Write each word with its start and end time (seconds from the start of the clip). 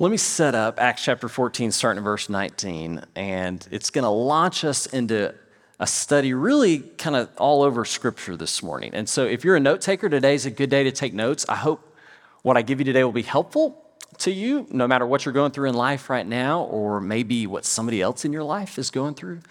Let 0.00 0.10
me 0.10 0.16
set 0.16 0.56
up 0.56 0.80
Acts 0.80 1.04
chapter 1.04 1.28
14, 1.28 1.70
starting 1.70 1.98
at 1.98 2.02
verse 2.04 2.28
19, 2.28 3.04
and 3.14 3.64
it's 3.70 3.90
going 3.90 4.02
to 4.02 4.08
launch 4.08 4.64
us 4.64 4.86
into 4.86 5.32
a 5.78 5.86
study 5.86 6.34
really 6.34 6.80
kind 6.80 7.14
of 7.14 7.28
all 7.38 7.62
over 7.62 7.84
Scripture 7.84 8.36
this 8.36 8.60
morning. 8.60 8.90
And 8.92 9.08
so, 9.08 9.24
if 9.24 9.44
you're 9.44 9.54
a 9.54 9.60
note 9.60 9.80
taker, 9.80 10.08
today's 10.08 10.46
a 10.46 10.50
good 10.50 10.68
day 10.68 10.82
to 10.82 10.90
take 10.90 11.14
notes. 11.14 11.46
I 11.48 11.54
hope 11.54 11.96
what 12.42 12.56
I 12.56 12.62
give 12.62 12.80
you 12.80 12.84
today 12.84 13.04
will 13.04 13.12
be 13.12 13.22
helpful 13.22 13.84
to 14.18 14.32
you, 14.32 14.66
no 14.68 14.88
matter 14.88 15.06
what 15.06 15.24
you're 15.24 15.32
going 15.32 15.52
through 15.52 15.68
in 15.68 15.76
life 15.76 16.10
right 16.10 16.26
now, 16.26 16.64
or 16.64 17.00
maybe 17.00 17.46
what 17.46 17.64
somebody 17.64 18.02
else 18.02 18.24
in 18.24 18.32
your 18.32 18.42
life 18.42 18.80
is 18.80 18.90
going 18.90 19.14
through. 19.14 19.42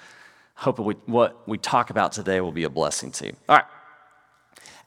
I 0.57 0.63
hope 0.63 0.77
what 0.77 1.47
we 1.47 1.57
talk 1.57 1.89
about 1.89 2.11
today 2.11 2.41
will 2.41 2.51
be 2.51 2.65
a 2.65 2.69
blessing 2.69 3.11
to 3.13 3.27
you. 3.27 3.35
All 3.47 3.55
right. 3.55 3.65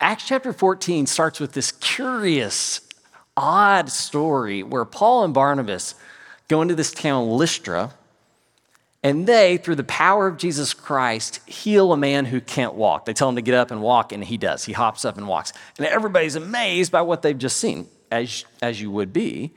Acts 0.03 0.27
chapter 0.27 0.53
14 0.53 1.07
starts 1.07 1.41
with 1.41 1.53
this 1.53 1.73
curious 1.73 2.86
odd 3.37 3.91
story 3.91 4.63
where 4.63 4.85
Paul 4.85 5.25
and 5.25 5.35
Barnabas 5.35 5.95
go 6.49 6.63
into 6.63 6.75
this 6.75 6.91
town, 6.91 7.29
Lystra, 7.29 7.93
and 9.03 9.25
they, 9.27 9.57
through 9.57 9.77
the 9.77 9.85
power 9.85 10.27
of 10.27 10.37
Jesus 10.37 10.75
Christ, 10.75 11.41
heal 11.47 11.93
a 11.93 11.97
man 11.97 12.25
who 12.25 12.41
can't 12.41 12.75
walk. 12.75 13.05
They 13.05 13.13
tell 13.13 13.29
him 13.29 13.37
to 13.37 13.43
get 13.43 13.55
up 13.55 13.71
and 13.71 13.81
walk, 13.81 14.11
and 14.11 14.25
he 14.25 14.37
does. 14.37 14.65
He 14.65 14.73
hops 14.73 15.05
up 15.05 15.17
and 15.17 15.29
walks. 15.29 15.53
And 15.79 15.87
everybody's 15.87 16.35
amazed 16.35 16.91
by 16.91 17.03
what 17.03 17.23
they've 17.23 17.39
just 17.39 17.59
seen, 17.59 17.87
as, 18.11 18.45
as 18.61 18.81
you 18.81 18.91
would 18.91 19.13
be. 19.13 19.53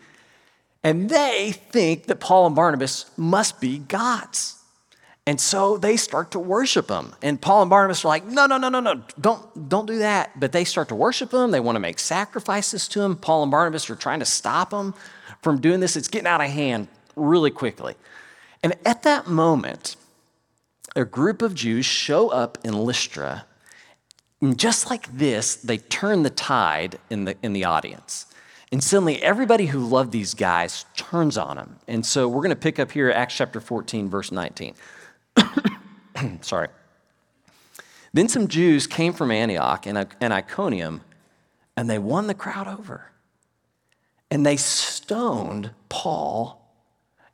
And 0.83 1.09
they 1.09 1.52
think 1.52 2.05
that 2.05 2.19
Paul 2.19 2.45
and 2.45 2.55
Barnabas 2.55 3.09
must 3.17 3.59
be 3.59 3.80
gods. 3.80 4.58
And 5.29 5.39
so 5.39 5.77
they 5.77 5.95
start 5.95 6.31
to 6.31 6.39
worship 6.39 6.89
him. 6.89 7.13
And 7.21 7.39
Paul 7.39 7.61
and 7.61 7.69
Barnabas 7.69 8.03
are 8.03 8.07
like, 8.07 8.25
no, 8.25 8.47
no, 8.47 8.57
no, 8.57 8.67
no, 8.67 8.79
no, 8.79 9.03
don't, 9.21 9.69
don't 9.69 9.85
do 9.85 9.99
that. 9.99 10.39
But 10.39 10.53
they 10.53 10.63
start 10.63 10.89
to 10.89 10.95
worship 10.95 11.31
him. 11.31 11.52
They 11.52 11.59
want 11.59 11.75
to 11.75 11.79
make 11.79 11.99
sacrifices 11.99 12.88
to 12.88 13.02
him. 13.02 13.15
Paul 13.15 13.43
and 13.43 13.52
Barnabas 13.52 13.91
are 13.91 13.95
trying 13.95 14.21
to 14.21 14.25
stop 14.25 14.73
him 14.73 14.95
from 15.43 15.61
doing 15.61 15.81
this. 15.81 15.95
It's 15.95 16.07
getting 16.07 16.25
out 16.25 16.41
of 16.41 16.49
hand 16.49 16.88
really 17.15 17.52
quickly. 17.52 17.93
And 18.63 18.73
at 18.88 19.03
that 19.03 19.27
moment, 19.27 19.97
a 20.95 21.05
group 21.05 21.44
of 21.44 21.53
Jews 21.53 21.85
show 21.85 22.30
up 22.30 22.57
in 22.63 22.73
Lystra. 22.73 23.45
And 24.41 24.57
just 24.57 24.89
like 24.89 25.16
this, 25.16 25.57
they 25.57 25.77
turn 25.77 26.23
the 26.23 26.31
tide 26.31 26.97
in 27.11 27.25
the, 27.25 27.38
in 27.44 27.53
the 27.53 27.66
audience. 27.66 28.25
And 28.72 28.83
suddenly, 28.83 29.22
everybody 29.22 29.67
who 29.67 29.85
loved 29.85 30.11
these 30.11 30.33
guys 30.33 30.85
turns 30.95 31.38
on 31.38 31.57
them. 31.57 31.75
And 31.88 32.03
so 32.03 32.27
we're 32.27 32.41
going 32.41 32.50
to 32.50 32.55
pick 32.55 32.80
up 32.80 32.91
here 32.91 33.11
Acts 33.11 33.35
chapter 33.35 33.59
14, 33.59 34.09
verse 34.09 34.31
19. 34.31 34.73
Sorry. 36.41 36.67
Then 38.13 38.27
some 38.27 38.47
Jews 38.47 38.87
came 38.87 39.13
from 39.13 39.31
Antioch 39.31 39.85
and, 39.85 40.07
and 40.19 40.33
Iconium, 40.33 41.01
and 41.77 41.89
they 41.89 41.99
won 41.99 42.27
the 42.27 42.33
crowd 42.33 42.67
over. 42.67 43.11
And 44.31 44.45
they 44.45 44.57
stoned 44.57 45.71
Paul 45.89 46.59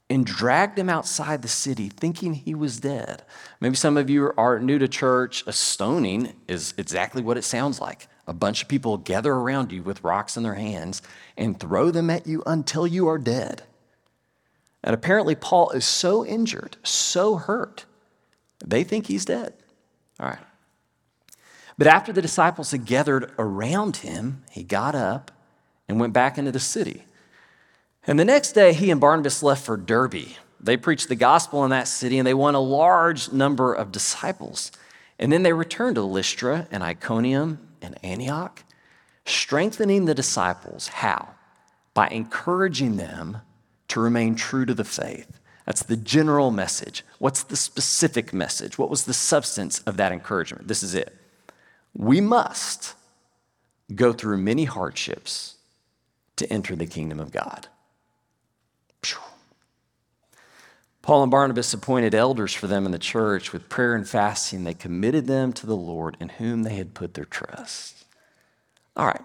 and 0.10 0.26
dragged 0.26 0.78
him 0.78 0.90
outside 0.90 1.42
the 1.42 1.48
city 1.48 1.90
thinking 1.90 2.34
he 2.36 2.54
was 2.54 2.80
dead. 2.80 3.24
Maybe 3.60 3.76
some 3.76 3.98
of 3.98 4.10
you 4.10 4.32
are 4.38 4.60
new 4.60 4.78
to 4.78 4.88
church. 4.88 5.44
A 5.48 5.54
stoning 5.54 6.34
is 6.48 6.74
exactly 6.78 7.22
what 7.22 7.38
it 7.38 7.44
sounds 7.44 7.82
like. 7.82 8.08
A 8.28 8.34
bunch 8.34 8.62
of 8.62 8.68
people 8.68 8.98
gather 8.98 9.34
around 9.34 9.72
you 9.72 9.84
with 9.84 10.04
rocks 10.04 10.38
in 10.38 10.44
their 10.44 10.56
hands 10.56 11.02
and 11.38 11.60
throw 11.60 11.92
them 11.92 12.10
at 12.10 12.28
you 12.28 12.44
until 12.46 12.86
you 12.86 13.08
are 13.08 13.18
dead. 13.18 13.64
And 14.84 14.94
apparently, 14.94 15.36
Paul 15.36 15.72
is 15.72 15.86
so 15.86 16.24
injured, 16.26 16.78
so 16.84 17.38
hurt, 17.38 17.86
they 18.64 18.84
think 18.84 19.08
he's 19.08 19.26
dead. 19.26 19.54
All 20.20 20.28
right. 20.28 20.40
But 21.78 21.88
after 21.88 22.14
the 22.14 22.22
disciples 22.22 22.72
had 22.72 22.86
gathered 22.86 23.34
around 23.38 23.98
him, 23.98 24.44
he 24.52 24.64
got 24.64 24.96
up 24.96 25.32
and 25.88 26.00
went 26.00 26.14
back 26.14 26.38
into 26.38 26.52
the 26.52 26.60
city. 26.60 27.04
And 28.08 28.20
the 28.20 28.26
next 28.26 28.54
day, 28.54 28.74
he 28.74 28.92
and 28.92 29.02
Barnabas 29.02 29.44
left 29.44 29.66
for 29.66 29.76
Derbe. 29.76 30.28
They 30.60 30.78
preached 30.78 31.10
the 31.10 31.16
gospel 31.16 31.64
in 31.64 31.72
that 31.72 31.88
city 31.88 32.18
and 32.18 32.26
they 32.26 32.34
won 32.34 32.56
a 32.56 32.60
large 32.60 33.32
number 33.32 33.74
of 33.74 33.92
disciples. 33.92 34.72
And 35.20 35.32
then 35.32 35.44
they 35.44 35.54
returned 35.54 35.96
to 35.96 36.02
Lystra 36.02 36.68
and 36.72 36.84
Iconium 36.84 37.60
and 37.82 37.98
Antioch, 38.04 38.64
strengthening 39.26 40.06
the 40.06 40.16
disciples. 40.16 40.88
How? 40.88 41.30
By 41.94 42.08
encouraging 42.08 42.98
them 42.98 43.38
to 43.90 44.00
remain 44.00 44.36
true 44.36 44.66
to 44.66 44.74
the 44.74 44.84
faith 44.84 45.40
that's 45.66 45.84
the 45.84 45.98
general 45.98 46.52
message. 46.52 47.04
What's 47.20 47.44
the 47.44 47.56
specific 47.56 48.34
message? 48.34 48.78
What 48.78 48.90
was 48.90 49.06
the 49.06 49.14
substance 49.14 49.80
of 49.80 49.98
that 49.98 50.12
encouragement? 50.12 50.68
This 50.68 50.84
is 50.84 50.94
it. 50.94 51.16
We 51.96 52.22
must 52.22 52.94
go 53.94 54.14
through 54.14 54.38
many 54.38 54.66
hardships 54.66 55.56
to 56.36 56.52
enter 56.52 56.76
the 56.76 56.86
kingdom 56.86 57.20
of 57.20 57.32
God. 57.32 57.68
Paul 61.06 61.22
and 61.22 61.30
Barnabas 61.30 61.72
appointed 61.72 62.16
elders 62.16 62.52
for 62.52 62.66
them 62.66 62.84
in 62.88 62.92
the 62.92 62.98
church 62.98 63.54
with 63.54 63.70
prayer 63.70 63.94
and 63.94 64.10
fasting. 64.10 64.64
They 64.64 64.74
committed 64.74 65.28
them 65.28 65.54
to 65.54 65.68
the 65.68 65.76
Lord 65.76 66.18
in 66.20 66.30
whom 66.30 66.64
they 66.64 66.78
had 66.78 66.96
put 66.96 67.14
their 67.14 67.26
trust. 67.26 68.06
All 68.98 69.06
right. 69.06 69.22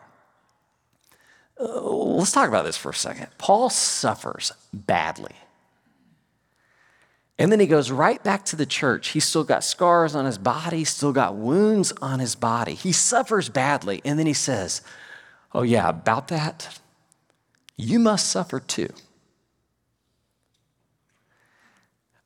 Uh, 1.59 1.81
let's 1.81 2.33
talk 2.33 2.49
about 2.49 2.67
this 2.67 2.77
for 2.77 2.91
a 2.91 2.95
second. 2.95 3.29
Paul 3.39 3.71
suffers 3.71 4.53
badly 4.75 5.33
and 7.41 7.51
then 7.51 7.59
he 7.59 7.67
goes 7.67 7.91
right 7.91 8.23
back 8.23 8.45
to 8.45 8.57
the 8.57 8.67
church. 8.67 9.09
He's 9.09 9.25
still 9.25 9.45
got 9.45 9.65
scars 9.65 10.15
on 10.15 10.27
his 10.27 10.37
body, 10.37 10.85
still 10.85 11.11
got 11.11 11.37
wounds 11.37 11.91
on 12.03 12.21
his 12.21 12.35
body. 12.35 12.75
He 12.75 12.93
suffers 12.93 13.49
badly. 13.49 14.03
And 14.05 14.19
then 14.19 14.27
he 14.27 14.35
says, 14.35 14.83
Oh, 15.55 15.63
yeah, 15.63 15.89
about 15.89 16.29
that, 16.29 16.79
you 17.79 17.99
must 17.99 18.29
suffer 18.29 18.61
too. 18.61 18.91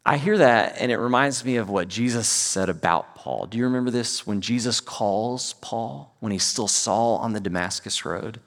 I 0.04 0.16
hear 0.16 0.36
that 0.36 0.78
and 0.80 0.90
it 0.90 0.98
reminds 0.98 1.44
me 1.44 1.56
of 1.56 1.70
what 1.70 1.86
Jesus 1.86 2.28
said 2.28 2.68
about 2.68 3.14
Paul. 3.14 3.46
Do 3.46 3.56
you 3.56 3.64
remember 3.64 3.92
this 3.92 4.26
when 4.26 4.40
Jesus 4.40 4.80
calls 4.80 5.52
Paul 5.60 6.16
when 6.18 6.32
he's 6.32 6.42
still 6.42 6.66
Saul 6.66 7.18
on 7.18 7.34
the 7.34 7.40
Damascus 7.40 8.04
road? 8.04 8.40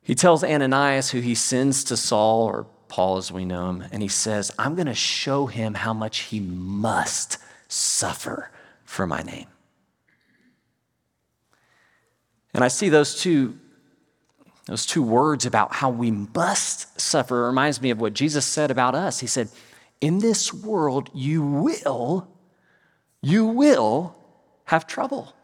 He 0.00 0.14
tells 0.14 0.42
Ananias, 0.42 1.10
who 1.10 1.20
he 1.20 1.34
sends 1.34 1.84
to 1.84 1.98
Saul 1.98 2.46
or 2.46 2.66
Paul 2.88 3.16
as 3.16 3.32
we 3.32 3.44
know 3.44 3.70
him, 3.70 3.84
and 3.92 4.02
he 4.02 4.08
says, 4.08 4.52
I'm 4.58 4.74
going 4.74 4.86
to 4.86 4.94
show 4.94 5.46
him 5.46 5.74
how 5.74 5.92
much 5.92 6.20
he 6.20 6.40
must 6.40 7.38
suffer 7.68 8.50
for 8.84 9.06
my 9.06 9.22
name. 9.22 9.46
And 12.54 12.62
I 12.62 12.68
see 12.68 12.88
those 12.88 13.20
two, 13.20 13.58
those 14.66 14.86
two 14.86 15.02
words 15.02 15.44
about 15.44 15.74
how 15.74 15.90
we 15.90 16.10
must 16.10 17.00
suffer 17.00 17.46
reminds 17.46 17.82
me 17.82 17.90
of 17.90 18.00
what 18.00 18.14
Jesus 18.14 18.46
said 18.46 18.70
about 18.70 18.94
us. 18.94 19.18
He 19.18 19.26
said, 19.26 19.48
In 20.00 20.20
this 20.20 20.54
world, 20.54 21.10
you 21.12 21.42
will, 21.42 22.28
you 23.20 23.46
will 23.46 24.16
have 24.66 24.86
trouble. 24.86 25.34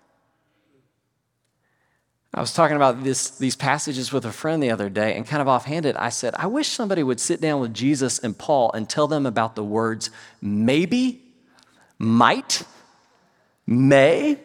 I 2.32 2.40
was 2.40 2.52
talking 2.52 2.76
about 2.76 3.02
this, 3.02 3.30
these 3.30 3.56
passages 3.56 4.12
with 4.12 4.24
a 4.24 4.30
friend 4.30 4.62
the 4.62 4.70
other 4.70 4.88
day, 4.88 5.16
and 5.16 5.26
kind 5.26 5.42
of 5.42 5.48
offhanded, 5.48 5.96
I 5.96 6.10
said, 6.10 6.34
I 6.36 6.46
wish 6.46 6.68
somebody 6.68 7.02
would 7.02 7.18
sit 7.18 7.40
down 7.40 7.60
with 7.60 7.74
Jesus 7.74 8.20
and 8.20 8.38
Paul 8.38 8.70
and 8.72 8.88
tell 8.88 9.08
them 9.08 9.26
about 9.26 9.56
the 9.56 9.64
words 9.64 10.10
maybe, 10.40 11.22
might, 11.98 12.62
may. 13.66 14.38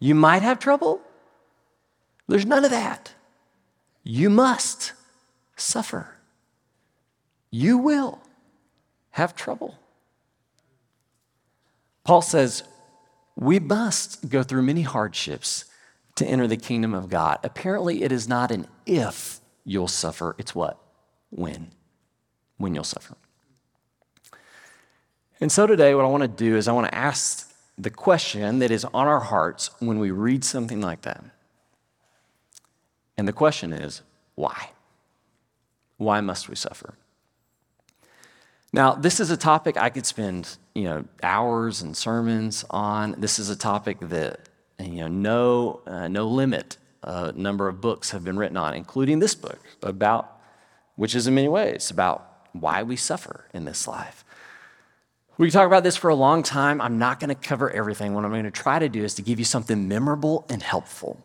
You 0.00 0.16
might 0.16 0.42
have 0.42 0.58
trouble. 0.58 1.00
There's 2.26 2.46
none 2.46 2.64
of 2.64 2.72
that. 2.72 3.12
You 4.02 4.28
must 4.28 4.92
suffer. 5.56 6.16
You 7.50 7.78
will 7.78 8.20
have 9.10 9.36
trouble. 9.36 9.78
Paul 12.02 12.22
says, 12.22 12.64
we 13.36 13.60
must 13.60 14.28
go 14.28 14.42
through 14.42 14.62
many 14.62 14.82
hardships 14.82 15.64
to 16.18 16.26
enter 16.26 16.46
the 16.46 16.56
kingdom 16.56 16.94
of 16.94 17.08
God. 17.08 17.38
Apparently, 17.44 18.02
it 18.02 18.12
is 18.12 18.28
not 18.28 18.50
an 18.50 18.66
if 18.86 19.40
you'll 19.64 19.88
suffer, 19.88 20.34
it's 20.38 20.54
what? 20.54 20.78
When. 21.30 21.70
When 22.56 22.74
you'll 22.74 22.84
suffer. 22.84 23.16
And 25.40 25.52
so 25.52 25.66
today, 25.66 25.94
what 25.94 26.04
I 26.04 26.08
want 26.08 26.22
to 26.22 26.28
do 26.28 26.56
is 26.56 26.66
I 26.66 26.72
want 26.72 26.88
to 26.88 26.94
ask 26.94 27.52
the 27.76 27.90
question 27.90 28.58
that 28.58 28.72
is 28.72 28.84
on 28.84 29.06
our 29.06 29.20
hearts 29.20 29.70
when 29.78 30.00
we 30.00 30.10
read 30.10 30.42
something 30.42 30.80
like 30.80 31.02
that. 31.02 31.24
And 33.16 33.28
the 33.28 33.32
question 33.32 33.72
is, 33.72 34.02
why? 34.34 34.70
Why 35.96 36.20
must 36.20 36.48
we 36.48 36.56
suffer? 36.56 36.94
Now, 38.72 38.94
this 38.94 39.20
is 39.20 39.30
a 39.30 39.36
topic 39.36 39.76
I 39.76 39.90
could 39.90 40.06
spend, 40.06 40.56
you 40.74 40.84
know, 40.84 41.04
hours 41.22 41.80
and 41.80 41.96
sermons 41.96 42.64
on. 42.70 43.14
This 43.18 43.38
is 43.38 43.48
a 43.50 43.56
topic 43.56 43.98
that 44.00 44.47
you 44.80 45.08
know, 45.08 45.08
no, 45.08 45.80
uh, 45.86 46.08
no 46.08 46.26
limit 46.26 46.76
uh, 47.02 47.32
number 47.34 47.68
of 47.68 47.80
books 47.80 48.10
have 48.10 48.24
been 48.24 48.36
written 48.36 48.56
on, 48.56 48.74
including 48.74 49.18
this 49.18 49.34
book 49.34 49.58
about, 49.82 50.38
which 50.96 51.14
is 51.14 51.26
in 51.26 51.34
many 51.34 51.48
ways 51.48 51.90
about 51.90 52.46
why 52.52 52.82
we 52.82 52.96
suffer 52.96 53.46
in 53.52 53.64
this 53.64 53.86
life. 53.86 54.24
We 55.36 55.46
can 55.46 55.52
talk 55.52 55.66
about 55.66 55.84
this 55.84 55.96
for 55.96 56.08
a 56.08 56.16
long 56.16 56.42
time. 56.42 56.80
I'm 56.80 56.98
not 56.98 57.20
going 57.20 57.28
to 57.28 57.34
cover 57.36 57.70
everything. 57.70 58.12
What 58.14 58.24
I'm 58.24 58.30
going 58.32 58.44
to 58.44 58.50
try 58.50 58.80
to 58.80 58.88
do 58.88 59.04
is 59.04 59.14
to 59.14 59.22
give 59.22 59.38
you 59.38 59.44
something 59.44 59.86
memorable 59.86 60.44
and 60.48 60.62
helpful. 60.62 61.24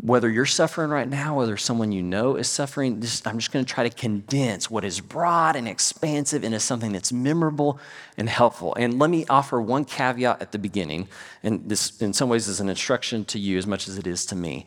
Whether 0.00 0.30
you're 0.30 0.46
suffering 0.46 0.90
right 0.90 1.08
now, 1.08 1.36
whether 1.36 1.56
someone 1.56 1.92
you 1.92 2.02
know 2.02 2.36
is 2.36 2.48
suffering, 2.48 3.00
just, 3.00 3.26
I'm 3.26 3.38
just 3.38 3.52
going 3.52 3.64
to 3.64 3.70
try 3.72 3.88
to 3.88 3.94
condense 3.94 4.70
what 4.70 4.84
is 4.84 5.00
broad 5.00 5.56
and 5.56 5.68
expansive 5.68 6.44
into 6.44 6.60
something 6.60 6.92
that's 6.92 7.12
memorable 7.12 7.78
and 8.16 8.28
helpful. 8.28 8.74
And 8.74 8.98
let 8.98 9.10
me 9.10 9.24
offer 9.28 9.60
one 9.60 9.84
caveat 9.84 10.42
at 10.42 10.52
the 10.52 10.58
beginning, 10.58 11.08
and 11.42 11.68
this, 11.68 12.00
in 12.00 12.12
some 12.12 12.28
ways, 12.28 12.48
is 12.48 12.60
an 12.60 12.68
instruction 12.68 13.24
to 13.26 13.38
you 13.38 13.58
as 13.58 13.66
much 13.66 13.88
as 13.88 13.98
it 13.98 14.06
is 14.06 14.26
to 14.26 14.36
me. 14.36 14.66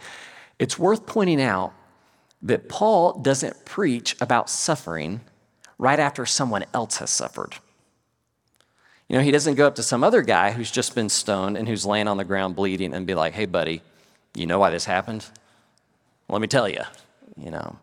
It's 0.60 0.80
worth 0.80 1.06
pointing 1.06 1.42
out 1.42 1.74
that 2.42 2.70
Paul 2.70 3.20
doesn't 3.20 3.66
preach 3.66 4.16
about 4.22 4.50
suffering 4.50 5.22
right 5.78 6.00
after 6.00 6.26
someone 6.26 6.66
else 6.74 6.98
has 6.98 7.10
suffered. 7.10 7.56
You 9.08 9.18
know, 9.18 9.24
he 9.24 9.32
doesn't 9.32 9.56
go 9.56 9.68
up 9.68 9.76
to 9.76 9.84
some 9.84 10.04
other 10.04 10.22
guy 10.22 10.52
who's 10.52 10.70
just 10.70 10.94
been 10.94 11.10
stoned 11.10 11.58
and 11.58 11.68
who's 11.68 11.86
laying 11.86 12.08
on 12.08 12.18
the 12.18 12.26
ground 12.26 12.56
bleeding 12.56 12.94
and 12.94 13.08
be 13.08 13.16
like, 13.16 13.34
hey, 13.34 13.46
buddy, 13.46 13.82
you 14.36 14.46
know 14.46 14.60
why 14.60 14.70
this 14.70 14.86
happened? 14.86 15.26
Let 16.30 16.42
me 16.42 16.48
tell 16.48 16.68
you, 16.68 16.82
you 17.38 17.52
know. 17.52 17.78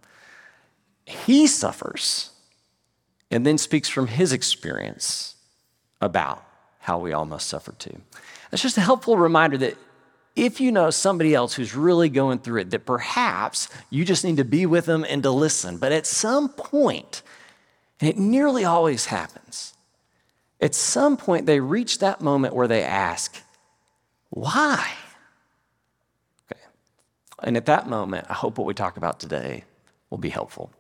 He 1.07 1.47
suffers 1.47 2.31
and 3.31 3.47
then 3.47 3.59
speaks 3.59 3.89
from 3.89 4.07
his 4.07 4.33
experience 4.33 5.35
about 6.01 6.45
how 6.81 6.99
we 6.99 7.13
all 7.13 7.25
must 7.25 7.49
suffer 7.49 7.73
too. 7.73 8.01
It's 8.53 8.63
just 8.63 8.77
a 8.77 8.83
helpful 8.83 9.17
reminder 9.17 9.59
that 9.59 9.77
if 10.37 10.61
you 10.61 10.73
know 10.73 10.91
somebody 10.91 11.35
else 11.35 11.55
who's 11.55 11.75
really 11.75 12.09
going 12.09 12.41
through 12.41 12.63
it, 12.63 12.71
that 12.71 12.87
perhaps 12.87 13.69
you 13.91 14.05
just 14.05 14.25
need 14.25 14.37
to 14.37 14.45
be 14.45 14.67
with 14.67 14.87
them 14.87 15.05
and 15.09 15.23
to 15.23 15.31
listen. 15.31 15.79
But 15.79 15.93
at 15.93 16.07
some 16.07 16.49
point, 16.49 17.23
and 18.01 18.11
it 18.11 18.19
nearly 18.19 18.65
always 18.65 19.07
happens, 19.07 19.75
at 20.61 20.75
some 20.75 21.17
point 21.17 21.47
they 21.47 21.61
reach 21.61 22.01
that 22.01 22.21
moment 22.21 22.55
where 22.55 22.69
they 22.69 22.83
ask, 22.83 23.43
Why? 24.31 24.93
And 27.45 27.57
at 27.57 27.67
that 27.67 27.89
moment, 27.89 28.27
I 28.29 28.33
hope 28.33 28.59
what 28.59 28.67
we 28.67 28.75
talk 28.75 28.97
about 28.97 29.21
today 29.21 29.65
will 30.11 30.19
be 30.19 30.31
helpful. 30.31 30.73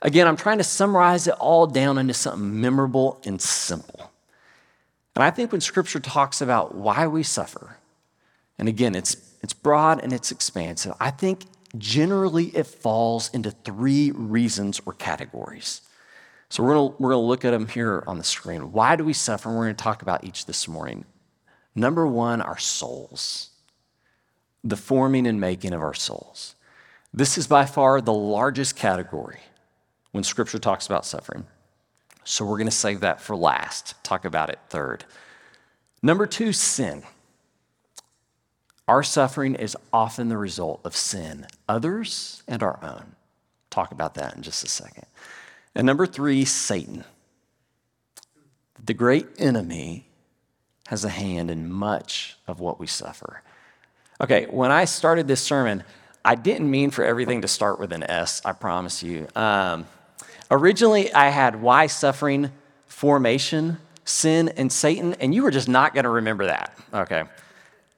Again, 0.00 0.28
I'm 0.28 0.36
trying 0.36 0.58
to 0.58 0.64
summarize 0.64 1.26
it 1.26 1.34
all 1.34 1.66
down 1.66 1.98
into 1.98 2.14
something 2.14 2.60
memorable 2.60 3.20
and 3.24 3.42
simple. 3.42 4.12
And 5.16 5.24
I 5.24 5.30
think 5.30 5.50
when 5.50 5.60
scripture 5.60 5.98
talks 5.98 6.40
about 6.40 6.76
why 6.76 7.08
we 7.08 7.24
suffer, 7.24 7.76
and 8.58 8.68
again, 8.68 8.94
it's, 8.94 9.16
it's 9.42 9.52
broad 9.52 10.00
and 10.00 10.12
it's 10.12 10.30
expansive. 10.30 10.94
I 11.00 11.10
think 11.10 11.46
generally 11.76 12.46
it 12.56 12.68
falls 12.68 13.28
into 13.34 13.50
three 13.50 14.12
reasons 14.12 14.80
or 14.86 14.92
categories. 14.92 15.82
So 16.48 16.62
we're 16.62 16.74
gonna, 16.74 16.94
we're 16.98 17.10
gonna 17.10 17.26
look 17.26 17.44
at 17.44 17.50
them 17.50 17.66
here 17.66 18.04
on 18.06 18.18
the 18.18 18.24
screen. 18.24 18.70
Why 18.70 18.94
do 18.94 19.04
we 19.04 19.12
suffer? 19.12 19.48
And 19.48 19.58
we're 19.58 19.64
gonna 19.64 19.74
talk 19.74 20.02
about 20.02 20.22
each 20.22 20.46
this 20.46 20.68
morning. 20.68 21.04
Number 21.74 22.06
one, 22.06 22.40
our 22.40 22.58
souls, 22.58 23.50
the 24.68 24.76
forming 24.76 25.26
and 25.26 25.40
making 25.40 25.72
of 25.72 25.82
our 25.82 25.94
souls. 25.94 26.54
This 27.12 27.38
is 27.38 27.46
by 27.46 27.64
far 27.64 28.00
the 28.00 28.12
largest 28.12 28.76
category 28.76 29.40
when 30.12 30.24
scripture 30.24 30.58
talks 30.58 30.86
about 30.86 31.06
suffering. 31.06 31.46
So 32.24 32.44
we're 32.44 32.58
gonna 32.58 32.70
save 32.70 33.00
that 33.00 33.20
for 33.20 33.34
last, 33.34 33.94
talk 34.04 34.24
about 34.24 34.50
it 34.50 34.58
third. 34.68 35.04
Number 36.02 36.26
two, 36.26 36.52
sin. 36.52 37.02
Our 38.86 39.02
suffering 39.02 39.54
is 39.54 39.76
often 39.92 40.28
the 40.28 40.38
result 40.38 40.80
of 40.84 40.96
sin, 40.96 41.46
others 41.68 42.42
and 42.46 42.62
our 42.62 42.78
own. 42.82 43.16
Talk 43.70 43.92
about 43.92 44.14
that 44.14 44.36
in 44.36 44.42
just 44.42 44.64
a 44.64 44.68
second. 44.68 45.06
And 45.74 45.86
number 45.86 46.06
three, 46.06 46.44
Satan. 46.44 47.04
The 48.82 48.94
great 48.94 49.26
enemy 49.38 50.08
has 50.86 51.04
a 51.04 51.10
hand 51.10 51.50
in 51.50 51.70
much 51.70 52.38
of 52.46 52.60
what 52.60 52.80
we 52.80 52.86
suffer. 52.86 53.42
Okay, 54.20 54.46
when 54.50 54.72
I 54.72 54.84
started 54.84 55.28
this 55.28 55.40
sermon, 55.40 55.84
I 56.24 56.34
didn't 56.34 56.70
mean 56.70 56.90
for 56.90 57.04
everything 57.04 57.42
to 57.42 57.48
start 57.48 57.78
with 57.78 57.92
an 57.92 58.02
S, 58.02 58.42
I 58.44 58.52
promise 58.52 59.02
you. 59.02 59.28
Um, 59.36 59.86
originally, 60.50 61.12
I 61.12 61.28
had 61.28 61.62
why 61.62 61.86
suffering, 61.86 62.50
formation, 62.86 63.78
sin, 64.04 64.48
and 64.56 64.72
Satan, 64.72 65.14
and 65.14 65.34
you 65.34 65.44
were 65.44 65.52
just 65.52 65.68
not 65.68 65.94
going 65.94 66.04
to 66.04 66.10
remember 66.10 66.46
that. 66.46 66.76
Okay. 66.92 67.24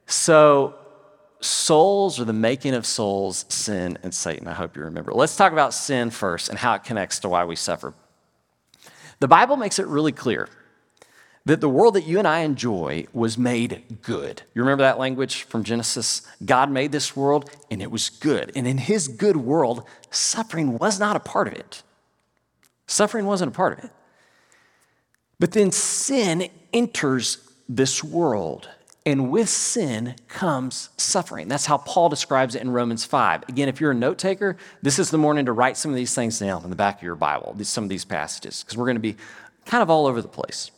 So 0.06 0.74
souls 1.40 2.20
or 2.20 2.24
the 2.24 2.34
making 2.34 2.74
of 2.74 2.84
souls, 2.84 3.46
sin 3.48 3.96
and 4.02 4.12
Satan. 4.12 4.46
I 4.46 4.52
hope 4.52 4.76
you 4.76 4.82
remember. 4.82 5.12
Let's 5.12 5.36
talk 5.36 5.52
about 5.52 5.72
sin 5.72 6.10
first 6.10 6.50
and 6.50 6.58
how 6.58 6.74
it 6.74 6.84
connects 6.84 7.20
to 7.20 7.30
why 7.30 7.44
we 7.44 7.56
suffer. 7.56 7.94
The 9.20 9.28
Bible 9.28 9.56
makes 9.56 9.78
it 9.78 9.86
really 9.86 10.12
clear 10.12 10.48
that 11.46 11.60
the 11.60 11.68
world 11.68 11.94
that 11.94 12.06
you 12.06 12.18
and 12.18 12.28
I 12.28 12.40
enjoy 12.40 13.06
was 13.12 13.38
made 13.38 13.98
good. 14.02 14.42
You 14.54 14.62
remember 14.62 14.82
that 14.82 14.98
language 14.98 15.44
from 15.44 15.64
Genesis? 15.64 16.22
God 16.44 16.70
made 16.70 16.92
this 16.92 17.16
world 17.16 17.50
and 17.70 17.80
it 17.80 17.90
was 17.90 18.10
good. 18.10 18.52
And 18.54 18.66
in 18.66 18.78
his 18.78 19.08
good 19.08 19.36
world, 19.36 19.84
suffering 20.10 20.78
was 20.78 21.00
not 21.00 21.16
a 21.16 21.20
part 21.20 21.48
of 21.48 21.54
it. 21.54 21.82
Suffering 22.86 23.24
wasn't 23.24 23.52
a 23.52 23.54
part 23.54 23.78
of 23.78 23.84
it. 23.84 23.90
But 25.38 25.52
then 25.52 25.72
sin 25.72 26.50
enters 26.72 27.38
this 27.68 28.04
world. 28.04 28.68
And 29.06 29.30
with 29.30 29.48
sin 29.48 30.16
comes 30.28 30.90
suffering. 30.98 31.48
That's 31.48 31.64
how 31.64 31.78
Paul 31.78 32.10
describes 32.10 32.54
it 32.54 32.60
in 32.60 32.70
Romans 32.70 33.06
5. 33.06 33.48
Again, 33.48 33.68
if 33.68 33.80
you're 33.80 33.92
a 33.92 33.94
note 33.94 34.18
taker, 34.18 34.58
this 34.82 34.98
is 34.98 35.10
the 35.10 35.16
morning 35.16 35.46
to 35.46 35.52
write 35.52 35.78
some 35.78 35.90
of 35.90 35.96
these 35.96 36.14
things 36.14 36.38
down 36.38 36.62
in 36.64 36.70
the 36.70 36.76
back 36.76 36.98
of 36.98 37.02
your 37.02 37.16
Bible, 37.16 37.56
some 37.62 37.84
of 37.84 37.90
these 37.90 38.04
passages, 38.04 38.62
because 38.62 38.76
we're 38.76 38.84
going 38.84 38.96
to 38.96 39.00
be 39.00 39.16
kind 39.64 39.82
of 39.82 39.88
all 39.88 40.06
over 40.06 40.20
the 40.20 40.28
place. 40.28 40.70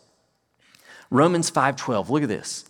Romans 1.12 1.50
5:12, 1.50 2.08
look 2.08 2.22
at 2.22 2.30
this. 2.30 2.64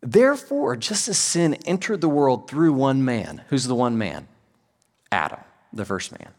Therefore, 0.00 0.76
just 0.76 1.08
as 1.08 1.18
sin 1.18 1.54
entered 1.66 2.00
the 2.00 2.08
world 2.08 2.48
through 2.48 2.72
one 2.72 3.04
man, 3.04 3.42
who's 3.48 3.66
the 3.66 3.74
one 3.74 3.98
man? 3.98 4.28
Adam, 5.12 5.40
the 5.70 5.84
first 5.84 6.10
man. 6.18 6.32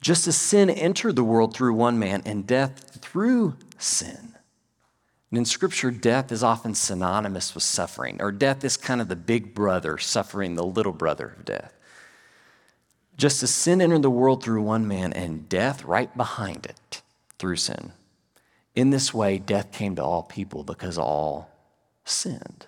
Just 0.00 0.26
as 0.26 0.36
sin 0.36 0.70
entered 0.70 1.14
the 1.14 1.22
world 1.22 1.54
through 1.54 1.74
one 1.74 2.00
man 2.00 2.22
and 2.26 2.48
death 2.48 2.98
through 3.00 3.56
sin. 3.78 4.34
And 5.30 5.38
in 5.38 5.44
Scripture, 5.44 5.92
death 5.92 6.32
is 6.32 6.42
often 6.42 6.74
synonymous 6.74 7.54
with 7.54 7.62
suffering, 7.62 8.16
or 8.20 8.32
death 8.32 8.64
is 8.64 8.76
kind 8.76 9.00
of 9.00 9.06
the 9.06 9.16
big 9.16 9.54
brother 9.54 9.98
suffering 9.98 10.56
the 10.56 10.64
little 10.64 10.92
brother 10.92 11.36
of 11.36 11.44
death. 11.44 11.74
Just 13.16 13.42
as 13.44 13.54
sin 13.54 13.80
entered 13.80 14.02
the 14.02 14.10
world 14.10 14.42
through 14.42 14.62
one 14.62 14.88
man, 14.88 15.12
and 15.12 15.48
death 15.48 15.84
right 15.84 16.16
behind 16.16 16.66
it 16.66 17.02
through 17.38 17.56
sin. 17.56 17.92
In 18.74 18.90
this 18.90 19.12
way, 19.12 19.38
death 19.38 19.72
came 19.72 19.96
to 19.96 20.02
all 20.02 20.22
people 20.22 20.64
because 20.64 20.98
all 20.98 21.50
sinned. 22.04 22.66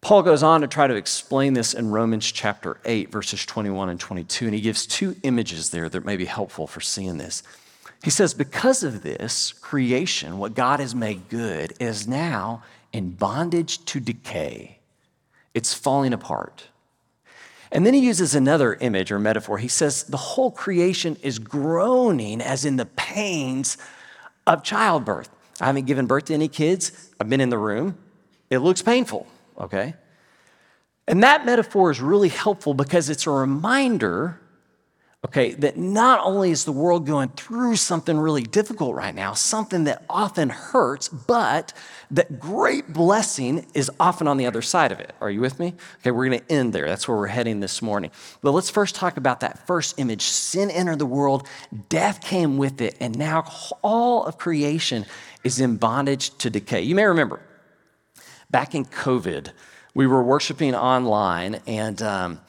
Paul 0.00 0.22
goes 0.22 0.42
on 0.42 0.62
to 0.62 0.66
try 0.66 0.86
to 0.86 0.94
explain 0.94 1.52
this 1.52 1.74
in 1.74 1.90
Romans 1.90 2.30
chapter 2.30 2.78
8, 2.84 3.12
verses 3.12 3.44
21 3.44 3.90
and 3.90 4.00
22, 4.00 4.46
and 4.46 4.54
he 4.54 4.60
gives 4.60 4.86
two 4.86 5.14
images 5.22 5.70
there 5.70 5.88
that 5.88 6.06
may 6.06 6.16
be 6.16 6.24
helpful 6.24 6.66
for 6.66 6.80
seeing 6.80 7.18
this. 7.18 7.42
He 8.02 8.10
says, 8.10 8.32
Because 8.32 8.82
of 8.82 9.02
this, 9.02 9.52
creation, 9.52 10.38
what 10.38 10.54
God 10.54 10.80
has 10.80 10.94
made 10.94 11.28
good, 11.28 11.74
is 11.78 12.08
now 12.08 12.62
in 12.92 13.10
bondage 13.10 13.84
to 13.86 14.00
decay. 14.00 14.78
It's 15.52 15.74
falling 15.74 16.14
apart. 16.14 16.68
And 17.72 17.84
then 17.86 17.94
he 17.94 18.00
uses 18.00 18.34
another 18.34 18.74
image 18.74 19.12
or 19.12 19.18
metaphor. 19.18 19.58
He 19.58 19.68
says, 19.68 20.04
The 20.04 20.16
whole 20.16 20.50
creation 20.50 21.16
is 21.22 21.38
groaning 21.38 22.40
as 22.40 22.64
in 22.64 22.76
the 22.76 22.86
pains 22.86 23.76
of 24.54 24.62
childbirth. 24.62 25.30
I 25.60 25.66
haven't 25.66 25.86
given 25.86 26.06
birth 26.06 26.26
to 26.26 26.34
any 26.34 26.48
kids. 26.48 27.10
I've 27.20 27.28
been 27.28 27.40
in 27.40 27.50
the 27.50 27.58
room. 27.58 27.96
It 28.48 28.58
looks 28.58 28.82
painful, 28.82 29.26
okay? 29.58 29.94
And 31.06 31.22
that 31.22 31.44
metaphor 31.44 31.90
is 31.90 32.00
really 32.00 32.28
helpful 32.28 32.74
because 32.74 33.10
it's 33.10 33.26
a 33.26 33.30
reminder 33.30 34.40
okay, 35.22 35.52
that 35.52 35.76
not 35.76 36.18
only 36.24 36.50
is 36.50 36.64
the 36.64 36.72
world 36.72 37.06
going 37.06 37.28
through 37.30 37.76
something 37.76 38.18
really 38.18 38.42
difficult 38.42 38.94
right 38.94 39.14
now, 39.14 39.34
something 39.34 39.84
that 39.84 40.02
often 40.08 40.48
hurts, 40.48 41.08
but 41.08 41.74
that 42.10 42.40
great 42.40 42.90
blessing 42.92 43.66
is 43.74 43.90
often 44.00 44.26
on 44.26 44.38
the 44.38 44.46
other 44.46 44.62
side 44.62 44.92
of 44.92 44.98
it. 44.98 45.14
Are 45.20 45.30
you 45.30 45.42
with 45.42 45.58
me? 45.60 45.74
Okay, 45.98 46.10
we're 46.10 46.26
going 46.26 46.40
to 46.40 46.52
end 46.52 46.72
there. 46.72 46.86
That's 46.86 47.06
where 47.06 47.18
we're 47.18 47.26
heading 47.26 47.60
this 47.60 47.82
morning. 47.82 48.10
But 48.40 48.52
let's 48.52 48.70
first 48.70 48.94
talk 48.94 49.18
about 49.18 49.40
that 49.40 49.66
first 49.66 49.98
image. 49.98 50.22
Sin 50.22 50.70
entered 50.70 50.98
the 50.98 51.06
world, 51.06 51.46
death 51.90 52.22
came 52.22 52.56
with 52.56 52.80
it, 52.80 52.96
and 52.98 53.18
now 53.18 53.44
all 53.82 54.24
of 54.24 54.38
creation 54.38 55.04
is 55.44 55.60
in 55.60 55.76
bondage 55.76 56.36
to 56.38 56.48
decay. 56.48 56.80
You 56.80 56.94
may 56.94 57.04
remember 57.04 57.40
back 58.50 58.74
in 58.74 58.86
COVID, 58.86 59.50
we 59.94 60.06
were 60.06 60.22
worshiping 60.22 60.74
online 60.74 61.60
and 61.66 62.00
um, 62.00 62.40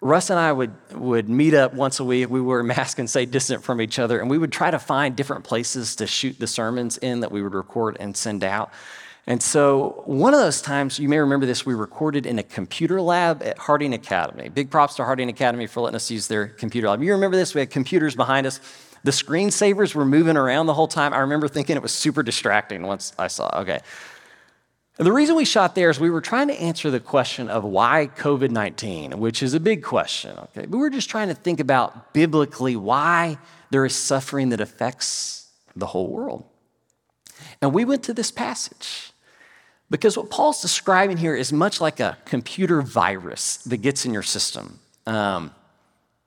Russ 0.00 0.30
and 0.30 0.38
I 0.38 0.52
would, 0.52 0.72
would 0.94 1.28
meet 1.28 1.54
up 1.54 1.74
once 1.74 1.98
a 1.98 2.04
week. 2.04 2.30
We 2.30 2.40
wore 2.40 2.62
masks 2.62 3.00
and 3.00 3.10
stay 3.10 3.26
distant 3.26 3.64
from 3.64 3.80
each 3.80 3.98
other, 3.98 4.20
and 4.20 4.30
we 4.30 4.38
would 4.38 4.52
try 4.52 4.70
to 4.70 4.78
find 4.78 5.16
different 5.16 5.44
places 5.44 5.96
to 5.96 6.06
shoot 6.06 6.38
the 6.38 6.46
sermons 6.46 6.98
in 6.98 7.20
that 7.20 7.32
we 7.32 7.42
would 7.42 7.54
record 7.54 7.96
and 7.98 8.16
send 8.16 8.44
out. 8.44 8.70
And 9.26 9.42
so, 9.42 10.04
one 10.06 10.32
of 10.32 10.40
those 10.40 10.62
times, 10.62 10.98
you 10.98 11.08
may 11.08 11.18
remember 11.18 11.44
this, 11.44 11.66
we 11.66 11.74
recorded 11.74 12.24
in 12.24 12.38
a 12.38 12.42
computer 12.42 13.00
lab 13.00 13.42
at 13.42 13.58
Harding 13.58 13.92
Academy. 13.92 14.48
Big 14.48 14.70
props 14.70 14.94
to 14.94 15.04
Harding 15.04 15.28
Academy 15.28 15.66
for 15.66 15.80
letting 15.80 15.96
us 15.96 16.10
use 16.10 16.28
their 16.28 16.46
computer 16.46 16.88
lab. 16.88 17.02
You 17.02 17.12
remember 17.12 17.36
this? 17.36 17.54
We 17.54 17.60
had 17.60 17.68
computers 17.68 18.14
behind 18.14 18.46
us. 18.46 18.60
The 19.04 19.10
screensavers 19.10 19.94
were 19.94 20.06
moving 20.06 20.36
around 20.36 20.66
the 20.66 20.74
whole 20.74 20.88
time. 20.88 21.12
I 21.12 21.18
remember 21.18 21.46
thinking 21.46 21.76
it 21.76 21.82
was 21.82 21.92
super 21.92 22.22
distracting 22.22 22.84
once 22.84 23.12
I 23.18 23.26
saw, 23.26 23.50
okay. 23.60 23.80
And 24.98 25.06
the 25.06 25.12
reason 25.12 25.36
we 25.36 25.44
shot 25.44 25.76
there 25.76 25.90
is 25.90 26.00
we 26.00 26.10
were 26.10 26.20
trying 26.20 26.48
to 26.48 26.60
answer 26.60 26.90
the 26.90 26.98
question 26.98 27.48
of 27.48 27.62
why 27.62 28.10
COVID 28.16 28.50
19, 28.50 29.18
which 29.18 29.44
is 29.44 29.54
a 29.54 29.60
big 29.60 29.84
question, 29.84 30.36
okay? 30.36 30.66
But 30.66 30.78
we're 30.78 30.90
just 30.90 31.08
trying 31.08 31.28
to 31.28 31.34
think 31.34 31.60
about 31.60 32.12
biblically 32.12 32.74
why 32.74 33.38
there 33.70 33.84
is 33.84 33.94
suffering 33.94 34.48
that 34.48 34.60
affects 34.60 35.50
the 35.76 35.86
whole 35.86 36.08
world. 36.08 36.44
And 37.62 37.72
we 37.72 37.84
went 37.84 38.02
to 38.04 38.14
this 38.14 38.32
passage 38.32 39.12
because 39.88 40.16
what 40.16 40.30
Paul's 40.30 40.60
describing 40.60 41.16
here 41.16 41.36
is 41.36 41.52
much 41.52 41.80
like 41.80 42.00
a 42.00 42.18
computer 42.24 42.82
virus 42.82 43.58
that 43.58 43.78
gets 43.78 44.04
in 44.04 44.12
your 44.12 44.24
system. 44.24 44.80
Um, 45.06 45.54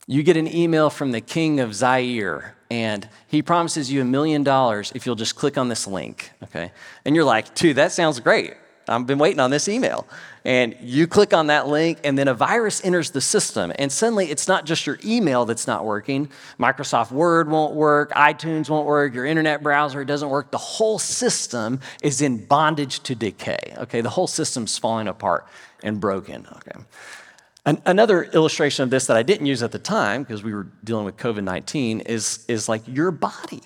you 0.07 0.23
get 0.23 0.37
an 0.37 0.47
email 0.47 0.89
from 0.89 1.11
the 1.11 1.21
king 1.21 1.59
of 1.59 1.75
Zaire, 1.75 2.55
and 2.71 3.09
he 3.27 3.41
promises 3.41 3.91
you 3.91 4.01
a 4.01 4.05
million 4.05 4.43
dollars 4.43 4.93
if 4.95 5.05
you'll 5.05 5.17
just 5.17 5.35
click 5.35 5.57
on 5.57 5.67
this 5.67 5.87
link, 5.87 6.31
okay? 6.41 6.71
And 7.03 7.17
you're 7.17 7.25
like, 7.25 7.53
dude, 7.53 7.75
that 7.75 7.91
sounds 7.91 8.21
great. 8.21 8.53
I've 8.87 9.05
been 9.05 9.19
waiting 9.19 9.41
on 9.41 9.51
this 9.51 9.67
email. 9.67 10.07
And 10.45 10.77
you 10.81 11.05
click 11.05 11.33
on 11.33 11.47
that 11.47 11.67
link, 11.67 11.99
and 12.05 12.17
then 12.17 12.29
a 12.29 12.33
virus 12.33 12.83
enters 12.85 13.11
the 13.11 13.19
system. 13.19 13.73
And 13.77 13.91
suddenly, 13.91 14.31
it's 14.31 14.47
not 14.47 14.65
just 14.65 14.87
your 14.87 14.97
email 15.03 15.43
that's 15.43 15.67
not 15.67 15.83
working. 15.83 16.29
Microsoft 16.57 17.11
Word 17.11 17.49
won't 17.49 17.75
work, 17.75 18.11
iTunes 18.13 18.69
won't 18.69 18.87
work, 18.87 19.13
your 19.13 19.25
internet 19.25 19.61
browser 19.61 20.05
doesn't 20.05 20.29
work. 20.29 20.49
The 20.51 20.57
whole 20.57 20.97
system 20.97 21.81
is 22.01 22.21
in 22.21 22.45
bondage 22.45 23.01
to 23.03 23.15
decay. 23.15 23.73
Okay, 23.79 23.99
the 23.99 24.09
whole 24.09 24.27
system's 24.27 24.77
falling 24.77 25.09
apart 25.09 25.45
and 25.83 25.99
broken. 25.99 26.47
Okay. 26.55 26.79
An- 27.65 27.81
another 27.85 28.23
illustration 28.23 28.83
of 28.83 28.89
this 28.89 29.07
that 29.07 29.17
I 29.17 29.23
didn't 29.23 29.45
use 29.45 29.61
at 29.61 29.71
the 29.71 29.79
time 29.79 30.23
because 30.23 30.43
we 30.43 30.53
were 30.53 30.67
dealing 30.83 31.05
with 31.05 31.17
COVID 31.17 31.43
19 31.43 32.01
is, 32.01 32.43
is 32.47 32.67
like 32.67 32.81
your 32.87 33.11
body, 33.11 33.61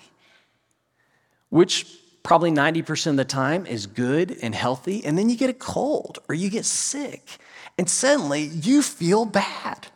which 1.48 1.86
probably 2.22 2.50
90% 2.50 3.06
of 3.10 3.16
the 3.16 3.24
time 3.24 3.66
is 3.66 3.86
good 3.86 4.36
and 4.42 4.54
healthy, 4.54 5.04
and 5.04 5.16
then 5.16 5.30
you 5.30 5.36
get 5.36 5.48
a 5.48 5.54
cold 5.54 6.18
or 6.28 6.34
you 6.34 6.50
get 6.50 6.64
sick, 6.64 7.38
and 7.78 7.88
suddenly 7.88 8.42
you 8.42 8.82
feel 8.82 9.24
bad. 9.24 9.86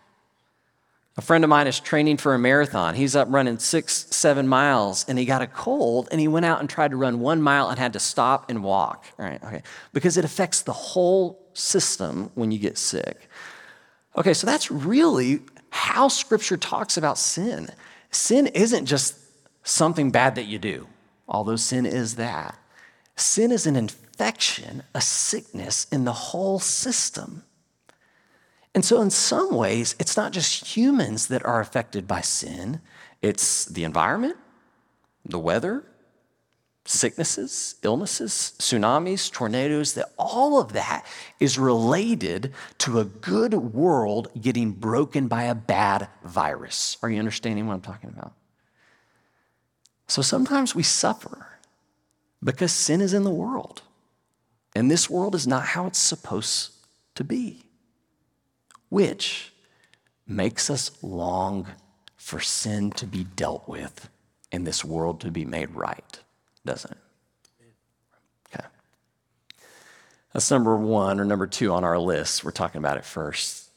A 1.16 1.22
friend 1.22 1.44
of 1.44 1.50
mine 1.50 1.66
is 1.66 1.80
training 1.80 2.16
for 2.16 2.34
a 2.34 2.38
marathon. 2.38 2.94
He's 2.94 3.14
up 3.14 3.28
running 3.30 3.58
six, 3.58 4.06
seven 4.10 4.48
miles, 4.48 5.04
and 5.08 5.18
he 5.18 5.26
got 5.26 5.42
a 5.42 5.46
cold, 5.46 6.08
and 6.10 6.20
he 6.20 6.28
went 6.28 6.46
out 6.46 6.60
and 6.60 6.70
tried 6.70 6.92
to 6.92 6.96
run 6.96 7.20
one 7.20 7.42
mile 7.42 7.68
and 7.68 7.78
had 7.78 7.92
to 7.92 8.00
stop 8.00 8.48
and 8.48 8.64
walk. 8.64 9.04
Right? 9.18 9.42
Okay, 9.42 9.62
because 9.92 10.16
it 10.16 10.24
affects 10.24 10.62
the 10.62 10.72
whole 10.72 11.44
system 11.52 12.30
when 12.36 12.52
you 12.52 12.58
get 12.58 12.78
sick. 12.78 13.28
Okay, 14.16 14.34
so 14.34 14.46
that's 14.46 14.70
really 14.70 15.40
how 15.70 16.08
Scripture 16.08 16.56
talks 16.56 16.96
about 16.96 17.18
sin. 17.18 17.68
Sin 18.10 18.48
isn't 18.48 18.86
just 18.86 19.16
something 19.62 20.10
bad 20.10 20.34
that 20.34 20.46
you 20.46 20.58
do 20.58 20.86
although 21.30 21.56
sin 21.56 21.86
is 21.86 22.16
that. 22.16 22.58
Sin 23.16 23.52
is 23.52 23.66
an 23.66 23.76
infection, 23.76 24.82
a 24.94 25.00
sickness 25.00 25.86
in 25.92 26.04
the 26.04 26.12
whole 26.12 26.58
system. 26.58 27.44
And 28.74 28.84
so, 28.84 29.00
in 29.00 29.10
some 29.10 29.54
ways, 29.54 29.94
it's 29.98 30.16
not 30.16 30.32
just 30.32 30.76
humans 30.76 31.28
that 31.28 31.44
are 31.44 31.60
affected 31.60 32.06
by 32.06 32.20
sin, 32.20 32.80
it's 33.22 33.64
the 33.64 33.84
environment, 33.84 34.36
the 35.24 35.38
weather, 35.38 35.84
sicknesses, 36.84 37.76
illnesses, 37.82 38.54
tsunamis, 38.58 39.30
tornadoes, 39.30 39.94
that 39.94 40.12
all 40.18 40.60
of 40.60 40.72
that 40.72 41.06
is 41.38 41.58
related 41.58 42.52
to 42.78 42.98
a 42.98 43.04
good 43.04 43.54
world 43.54 44.28
getting 44.40 44.72
broken 44.72 45.28
by 45.28 45.44
a 45.44 45.54
bad 45.54 46.08
virus. 46.24 46.96
Are 47.02 47.10
you 47.10 47.18
understanding 47.18 47.66
what 47.66 47.74
I'm 47.74 47.80
talking 47.80 48.10
about? 48.10 48.32
So 50.08 50.22
sometimes 50.22 50.74
we 50.74 50.82
suffer 50.82 51.46
because 52.42 52.72
sin 52.72 53.00
is 53.00 53.14
in 53.14 53.22
the 53.22 53.30
world. 53.30 53.82
And 54.74 54.90
this 54.90 55.10
world 55.10 55.34
is 55.34 55.46
not 55.46 55.64
how 55.66 55.86
it's 55.86 55.98
supposed 55.98 56.72
to 57.14 57.24
be, 57.24 57.64
which 58.88 59.52
makes 60.26 60.70
us 60.70 60.90
long 61.02 61.66
for 62.16 62.40
sin 62.40 62.90
to 62.92 63.06
be 63.06 63.24
dealt 63.24 63.68
with 63.68 64.08
and 64.52 64.66
this 64.66 64.84
world 64.84 65.20
to 65.20 65.30
be 65.30 65.44
made 65.44 65.74
right, 65.74 66.20
doesn't 66.64 66.92
it? 66.92 66.98
Okay. 68.54 68.66
That's 70.32 70.50
number 70.50 70.76
one 70.76 71.20
or 71.20 71.24
number 71.24 71.46
two 71.46 71.72
on 71.72 71.84
our 71.84 71.98
list. 71.98 72.44
We're 72.44 72.50
talking 72.50 72.78
about 72.78 72.96
it 72.96 73.04
first. 73.04 73.70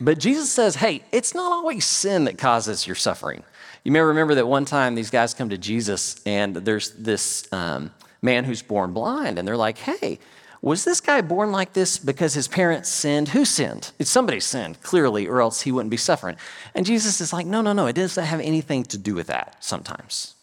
But 0.00 0.18
Jesus 0.18 0.50
says, 0.50 0.76
hey, 0.76 1.04
it's 1.12 1.34
not 1.34 1.52
always 1.52 1.84
sin 1.84 2.24
that 2.24 2.36
causes 2.38 2.86
your 2.86 2.96
suffering. 2.96 3.44
You 3.84 3.92
may 3.92 4.00
remember 4.00 4.34
that 4.34 4.46
one 4.46 4.64
time 4.64 4.94
these 4.94 5.10
guys 5.10 5.34
come 5.34 5.50
to 5.50 5.58
Jesus, 5.58 6.20
and 6.26 6.56
there's 6.56 6.90
this 6.92 7.50
um, 7.52 7.92
man 8.20 8.44
who's 8.44 8.62
born 8.62 8.92
blind, 8.92 9.38
and 9.38 9.46
they're 9.46 9.56
like, 9.56 9.78
hey, 9.78 10.18
was 10.62 10.84
this 10.84 11.00
guy 11.00 11.20
born 11.20 11.52
like 11.52 11.74
this 11.74 11.98
because 11.98 12.32
his 12.32 12.48
parents 12.48 12.88
sinned? 12.88 13.28
Who 13.28 13.44
sinned? 13.44 13.92
It's 13.98 14.10
somebody 14.10 14.40
sinned, 14.40 14.82
clearly, 14.82 15.28
or 15.28 15.42
else 15.42 15.60
he 15.60 15.70
wouldn't 15.70 15.90
be 15.90 15.98
suffering. 15.98 16.36
And 16.74 16.86
Jesus 16.86 17.20
is 17.20 17.34
like, 17.34 17.46
no, 17.46 17.60
no, 17.60 17.74
no, 17.74 17.86
it 17.86 17.92
doesn't 17.92 18.24
have 18.24 18.40
anything 18.40 18.84
to 18.84 18.98
do 18.98 19.14
with 19.14 19.26
that 19.26 19.62
sometimes. 19.62 20.34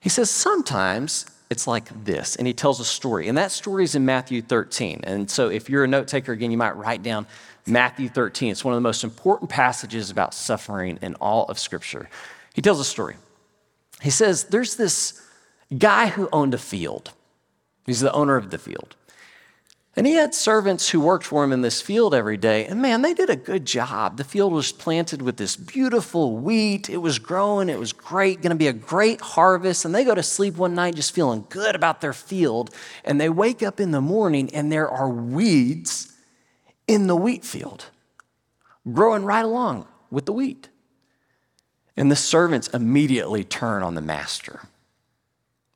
He 0.00 0.08
says, 0.08 0.30
sometimes 0.30 1.26
it's 1.50 1.66
like 1.66 2.04
this. 2.04 2.36
And 2.36 2.46
he 2.46 2.52
tells 2.52 2.80
a 2.80 2.84
story. 2.84 3.28
And 3.28 3.36
that 3.36 3.50
story 3.50 3.84
is 3.84 3.94
in 3.94 4.04
Matthew 4.04 4.40
13. 4.40 5.00
And 5.04 5.30
so 5.30 5.48
if 5.48 5.68
you're 5.68 5.84
a 5.84 5.88
note 5.88 6.08
taker 6.08 6.32
again, 6.32 6.50
you 6.50 6.56
might 6.56 6.76
write 6.76 7.02
down 7.02 7.26
Matthew 7.66 8.08
13. 8.08 8.52
It's 8.52 8.64
one 8.64 8.72
of 8.72 8.76
the 8.76 8.82
most 8.82 9.04
important 9.04 9.50
passages 9.50 10.10
about 10.10 10.32
suffering 10.32 10.98
in 11.02 11.14
all 11.16 11.44
of 11.46 11.58
Scripture. 11.58 12.08
He 12.54 12.62
tells 12.62 12.80
a 12.80 12.84
story. 12.84 13.16
He 14.00 14.10
says, 14.10 14.44
There's 14.44 14.76
this 14.76 15.20
guy 15.76 16.06
who 16.06 16.28
owned 16.32 16.54
a 16.54 16.58
field, 16.58 17.12
he's 17.84 18.00
the 18.00 18.12
owner 18.12 18.36
of 18.36 18.50
the 18.50 18.58
field. 18.58 18.96
And 19.96 20.06
he 20.06 20.14
had 20.14 20.34
servants 20.34 20.88
who 20.88 21.00
worked 21.00 21.24
for 21.24 21.42
him 21.42 21.52
in 21.52 21.62
this 21.62 21.82
field 21.82 22.14
every 22.14 22.36
day. 22.36 22.64
And 22.64 22.80
man, 22.80 23.02
they 23.02 23.12
did 23.12 23.28
a 23.28 23.34
good 23.34 23.64
job. 23.64 24.18
The 24.18 24.24
field 24.24 24.52
was 24.52 24.70
planted 24.70 25.20
with 25.20 25.36
this 25.36 25.56
beautiful 25.56 26.36
wheat. 26.36 26.88
It 26.88 26.98
was 26.98 27.18
growing. 27.18 27.68
It 27.68 27.78
was 27.78 27.92
great, 27.92 28.40
going 28.40 28.50
to 28.50 28.56
be 28.56 28.68
a 28.68 28.72
great 28.72 29.20
harvest. 29.20 29.84
And 29.84 29.92
they 29.92 30.04
go 30.04 30.14
to 30.14 30.22
sleep 30.22 30.56
one 30.56 30.76
night 30.76 30.94
just 30.94 31.12
feeling 31.12 31.44
good 31.48 31.74
about 31.74 32.00
their 32.00 32.12
field. 32.12 32.72
And 33.04 33.20
they 33.20 33.28
wake 33.28 33.64
up 33.64 33.80
in 33.80 33.90
the 33.90 34.00
morning 34.00 34.54
and 34.54 34.70
there 34.70 34.88
are 34.88 35.10
weeds 35.10 36.12
in 36.86 37.08
the 37.08 37.16
wheat 37.16 37.44
field, 37.44 37.86
growing 38.92 39.24
right 39.24 39.44
along 39.44 39.88
with 40.08 40.24
the 40.26 40.32
wheat. 40.32 40.68
And 41.96 42.10
the 42.10 42.16
servants 42.16 42.68
immediately 42.68 43.42
turn 43.42 43.82
on 43.82 43.94
the 43.94 44.00
master. 44.00 44.60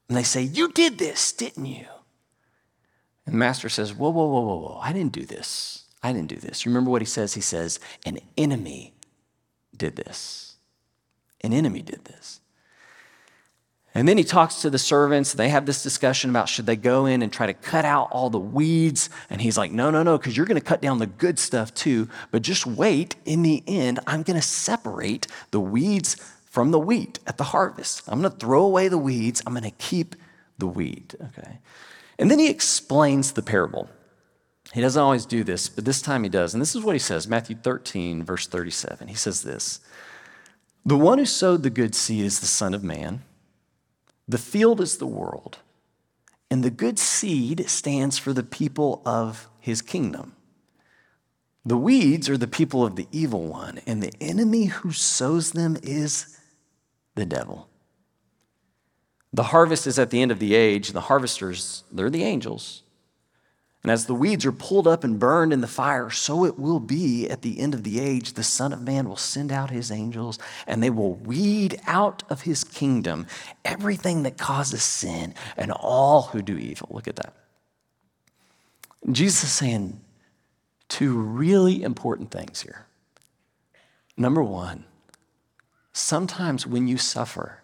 And 0.08 0.16
they 0.16 0.22
say, 0.22 0.42
You 0.42 0.70
did 0.70 0.98
this, 0.98 1.32
didn't 1.32 1.66
you? 1.66 1.86
And 3.26 3.34
the 3.34 3.38
master 3.38 3.68
says, 3.68 3.94
Whoa, 3.94 4.10
whoa, 4.10 4.26
whoa, 4.26 4.40
whoa, 4.40 4.56
whoa. 4.56 4.78
I 4.82 4.92
didn't 4.92 5.12
do 5.12 5.24
this. 5.24 5.84
I 6.02 6.12
didn't 6.12 6.28
do 6.28 6.36
this. 6.36 6.66
Remember 6.66 6.90
what 6.90 7.02
he 7.02 7.06
says? 7.06 7.34
He 7.34 7.40
says, 7.40 7.80
An 8.04 8.18
enemy 8.36 8.94
did 9.76 9.96
this. 9.96 10.56
An 11.40 11.52
enemy 11.52 11.82
did 11.82 12.04
this. 12.04 12.40
And 13.96 14.08
then 14.08 14.18
he 14.18 14.24
talks 14.24 14.62
to 14.62 14.70
the 14.70 14.78
servants. 14.78 15.34
They 15.34 15.50
have 15.50 15.66
this 15.66 15.82
discussion 15.84 16.30
about 16.30 16.48
should 16.48 16.66
they 16.66 16.74
go 16.74 17.06
in 17.06 17.22
and 17.22 17.32
try 17.32 17.46
to 17.46 17.54
cut 17.54 17.84
out 17.84 18.08
all 18.10 18.28
the 18.28 18.40
weeds. 18.40 19.08
And 19.30 19.40
he's 19.40 19.56
like, 19.56 19.70
no, 19.70 19.90
no, 19.90 20.02
no, 20.02 20.18
because 20.18 20.36
you're 20.36 20.46
going 20.46 20.60
to 20.60 20.66
cut 20.66 20.82
down 20.82 20.98
the 20.98 21.06
good 21.06 21.38
stuff 21.38 21.72
too. 21.74 22.08
But 22.32 22.42
just 22.42 22.66
wait. 22.66 23.14
In 23.24 23.42
the 23.42 23.62
end, 23.68 24.00
I'm 24.06 24.24
going 24.24 24.38
to 24.38 24.46
separate 24.46 25.28
the 25.52 25.60
weeds 25.60 26.16
from 26.44 26.72
the 26.72 26.78
wheat 26.78 27.20
at 27.26 27.38
the 27.38 27.44
harvest. 27.44 28.02
I'm 28.08 28.20
going 28.20 28.32
to 28.32 28.38
throw 28.38 28.64
away 28.64 28.88
the 28.88 28.98
weeds. 28.98 29.42
I'm 29.46 29.52
going 29.52 29.62
to 29.62 29.70
keep 29.70 30.16
the 30.58 30.66
wheat. 30.66 31.14
Okay. 31.20 31.58
And 32.18 32.30
then 32.30 32.38
he 32.38 32.48
explains 32.48 33.32
the 33.32 33.42
parable. 33.42 33.88
He 34.72 34.80
doesn't 34.80 35.02
always 35.02 35.26
do 35.26 35.44
this, 35.44 35.68
but 35.68 35.84
this 35.84 36.02
time 36.02 36.22
he 36.22 36.28
does. 36.28 36.54
And 36.54 36.60
this 36.60 36.74
is 36.74 36.82
what 36.82 36.94
he 36.94 36.98
says 37.00 37.28
Matthew 37.28 37.56
13, 37.56 38.24
verse 38.24 38.46
37. 38.46 39.08
He 39.08 39.14
says 39.14 39.42
this 39.42 39.80
The 40.84 40.96
one 40.96 41.18
who 41.18 41.26
sowed 41.26 41.62
the 41.62 41.70
good 41.70 41.94
seed 41.94 42.24
is 42.24 42.40
the 42.40 42.46
Son 42.46 42.74
of 42.74 42.82
Man. 42.82 43.22
The 44.26 44.38
field 44.38 44.80
is 44.80 44.96
the 44.96 45.06
world, 45.06 45.58
and 46.50 46.64
the 46.64 46.70
good 46.70 46.98
seed 46.98 47.68
stands 47.68 48.16
for 48.18 48.32
the 48.32 48.42
people 48.42 49.02
of 49.04 49.48
his 49.60 49.82
kingdom. 49.82 50.34
The 51.66 51.76
weeds 51.76 52.28
are 52.28 52.36
the 52.36 52.46
people 52.46 52.84
of 52.84 52.96
the 52.96 53.08
evil 53.12 53.46
one, 53.46 53.80
and 53.86 54.02
the 54.02 54.12
enemy 54.20 54.66
who 54.66 54.92
sows 54.92 55.52
them 55.52 55.76
is 55.82 56.38
the 57.14 57.26
devil. 57.26 57.68
The 59.34 59.42
harvest 59.42 59.88
is 59.88 59.98
at 59.98 60.10
the 60.10 60.22
end 60.22 60.30
of 60.30 60.38
the 60.38 60.54
age, 60.54 60.86
and 60.86 60.94
the 60.94 61.00
harvesters, 61.00 61.82
they're 61.90 62.08
the 62.08 62.22
angels. 62.22 62.84
And 63.82 63.90
as 63.90 64.06
the 64.06 64.14
weeds 64.14 64.46
are 64.46 64.52
pulled 64.52 64.86
up 64.86 65.02
and 65.02 65.18
burned 65.18 65.52
in 65.52 65.60
the 65.60 65.66
fire, 65.66 66.08
so 66.08 66.44
it 66.44 66.56
will 66.56 66.78
be 66.78 67.28
at 67.28 67.42
the 67.42 67.58
end 67.58 67.74
of 67.74 67.82
the 67.82 67.98
age. 67.98 68.34
The 68.34 68.44
Son 68.44 68.72
of 68.72 68.82
Man 68.82 69.08
will 69.08 69.16
send 69.16 69.50
out 69.50 69.70
his 69.70 69.90
angels, 69.90 70.38
and 70.68 70.80
they 70.80 70.88
will 70.88 71.14
weed 71.14 71.80
out 71.84 72.22
of 72.30 72.42
his 72.42 72.62
kingdom 72.62 73.26
everything 73.64 74.22
that 74.22 74.38
causes 74.38 74.84
sin 74.84 75.34
and 75.56 75.72
all 75.72 76.22
who 76.22 76.40
do 76.40 76.56
evil. 76.56 76.90
Look 76.92 77.08
at 77.08 77.16
that. 77.16 77.34
Jesus 79.10 79.42
is 79.42 79.52
saying 79.52 80.00
two 80.88 81.18
really 81.18 81.82
important 81.82 82.30
things 82.30 82.62
here. 82.62 82.86
Number 84.16 84.44
one, 84.44 84.84
sometimes 85.92 86.68
when 86.68 86.86
you 86.86 86.98
suffer, 86.98 87.63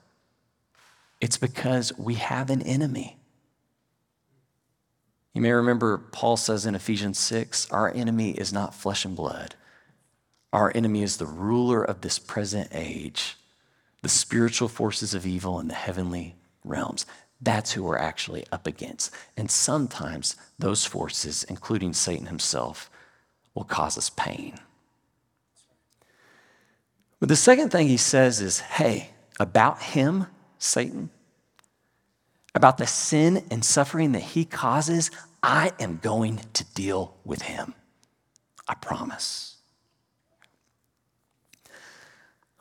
it's 1.21 1.37
because 1.37 1.97
we 1.99 2.15
have 2.15 2.51
an 2.51 2.63
enemy. 2.63 3.19
You 5.35 5.43
may 5.43 5.53
remember 5.53 5.99
Paul 5.99 6.37
says 6.37 6.67
in 6.67 6.75
Ephesians 6.75 7.19
6 7.19 7.71
our 7.71 7.93
enemy 7.95 8.33
is 8.33 8.53
not 8.53 8.75
flesh 8.75 9.05
and 9.05 9.15
blood. 9.15 9.55
Our 10.53 10.73
enemy 10.75 11.03
is 11.03 11.17
the 11.17 11.27
ruler 11.27 11.85
of 11.85 12.01
this 12.01 12.19
present 12.19 12.71
age, 12.73 13.37
the 14.03 14.09
spiritual 14.09 14.69
forces 14.69 15.15
of 15.15 15.27
evil 15.27 15.61
in 15.61 15.69
the 15.69 15.75
heavenly 15.75 16.35
realms. 16.65 17.07
That's 17.41 17.73
who 17.73 17.85
we're 17.85 17.99
actually 17.99 18.45
up 18.51 18.67
against. 18.67 19.15
And 19.37 19.51
sometimes 19.51 20.37
those 20.59 20.85
forces, 20.85 21.45
including 21.45 21.93
Satan 21.93 22.27
himself, 22.27 22.91
will 23.55 23.65
cause 23.65 23.97
us 23.97 24.11
pain. 24.11 24.59
But 27.21 27.29
the 27.29 27.37
second 27.37 27.71
thing 27.71 27.87
he 27.87 27.97
says 27.97 28.41
is 28.41 28.61
hey, 28.61 29.11
about 29.39 29.81
him, 29.81 30.27
Satan, 30.61 31.11
about 32.55 32.79
the 32.79 32.87
sin 32.87 33.45
and 33.51 33.65
suffering 33.65 34.13
that 34.13 34.23
he 34.23 34.45
causes, 34.45 35.11
I 35.43 35.73
am 35.81 35.99
going 36.01 36.41
to 36.53 36.65
deal 36.75 37.17
with 37.25 37.43
him. 37.43 37.75
I 38.69 38.75
promise. 38.75 39.57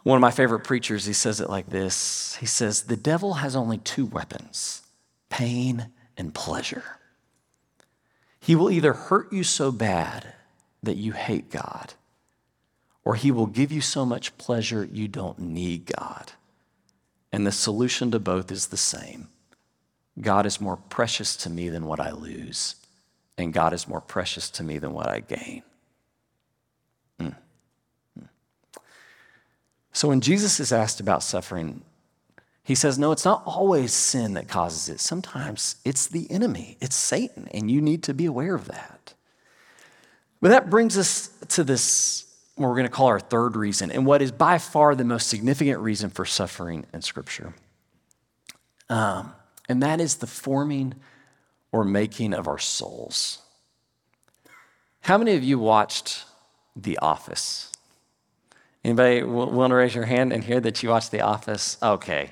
One 0.03 0.15
of 0.15 0.22
my 0.22 0.32
favorite 0.32 0.63
preachers, 0.63 1.06
he 1.06 1.13
says 1.13 1.41
it 1.41 1.50
like 1.50 1.68
this 1.68 2.36
He 2.36 2.46
says, 2.46 2.84
The 2.84 2.96
devil 2.96 3.36
has 3.36 3.56
only 3.56 3.77
two 3.77 4.06
weapons 4.06 4.82
pain 5.29 5.89
and 6.18 6.34
pleasure. 6.34 6.84
He 8.39 8.56
will 8.56 8.72
either 8.72 8.94
hurt 8.94 9.32
you 9.32 9.44
so 9.44 9.72
bad 9.72 10.34
that 10.82 10.96
you 10.96 11.12
hate 11.12 11.51
God, 11.51 11.94
or 13.03 13.15
he 13.15 13.29
will 13.29 13.46
give 13.46 13.72
you 13.72 13.82
so 13.82 14.06
much 14.06 14.38
pleasure 14.38 14.88
you 14.89 15.08
don't 15.10 15.38
need 15.38 15.86
God. 15.86 16.32
And 17.31 17.45
the 17.45 17.51
solution 17.51 18.12
to 18.12 18.19
both 18.19 18.51
is 18.51 18.67
the 18.67 18.77
same 18.77 19.27
God 20.19 20.45
is 20.45 20.59
more 20.59 20.77
precious 20.77 21.36
to 21.38 21.50
me 21.50 21.69
than 21.69 21.86
what 21.86 22.00
I 22.00 22.12
lose, 22.12 22.75
and 23.38 23.53
God 23.53 23.74
is 23.74 23.88
more 23.88 24.01
precious 24.01 24.50
to 24.51 24.63
me 24.63 24.77
than 24.77 24.93
what 24.93 25.07
I 25.07 25.21
gain. 25.21 25.63
Mm. 27.19 27.36
Mm. 28.19 28.27
So 29.93 30.09
when 30.09 30.21
Jesus 30.21 30.59
is 30.59 30.74
asked 30.74 31.00
about 31.00 31.24
suffering, 31.24 31.83
he 32.63 32.75
says, 32.75 33.00
No, 33.00 33.12
it's 33.12 33.25
not 33.25 33.41
always 33.45 33.93
sin 33.93 34.36
that 34.36 34.48
causes 34.48 34.89
it. 34.89 35.00
Sometimes 35.00 35.77
it's 35.83 36.05
the 36.05 36.29
enemy, 36.29 36.77
it's 36.79 36.95
Satan, 36.95 37.48
and 37.51 37.71
you 37.71 37.81
need 37.81 38.03
to 38.03 38.13
be 38.13 38.25
aware 38.25 38.53
of 38.53 38.65
that. 38.67 39.13
But 40.41 40.50
that 40.50 40.69
brings 40.69 40.98
us 40.98 41.29
to 41.50 41.63
this, 41.63 42.25
what 42.59 42.67
we're 42.67 42.75
going 42.75 42.87
to 42.87 42.91
call 42.91 43.07
our 43.07 43.19
third 43.19 43.55
reason, 43.55 43.89
and 43.89 44.05
what 44.05 44.21
is 44.21 44.31
by 44.31 44.57
far 44.57 44.93
the 44.93 45.05
most 45.05 45.27
significant 45.27 45.79
reason 45.79 46.09
for 46.09 46.25
suffering 46.25 46.85
in 46.93 47.01
Scripture. 47.01 47.53
Um, 48.89 49.33
and 49.69 49.81
that 49.81 50.01
is 50.01 50.15
the 50.15 50.27
forming 50.27 50.95
or 51.71 51.85
making 51.85 52.33
of 52.33 52.47
our 52.47 52.57
souls. 52.57 53.39
How 55.01 55.17
many 55.17 55.35
of 55.35 55.43
you 55.43 55.57
watched 55.57 56.25
The 56.75 56.97
Office? 56.97 57.71
Anybody 58.83 59.23
willing 59.23 59.69
to 59.69 59.75
raise 59.75 59.95
your 59.95 60.05
hand 60.05 60.33
and 60.33 60.43
hear 60.43 60.59
that 60.59 60.83
you 60.83 60.89
watched 60.89 61.11
The 61.11 61.21
Office? 61.21 61.77
Okay. 61.81 62.31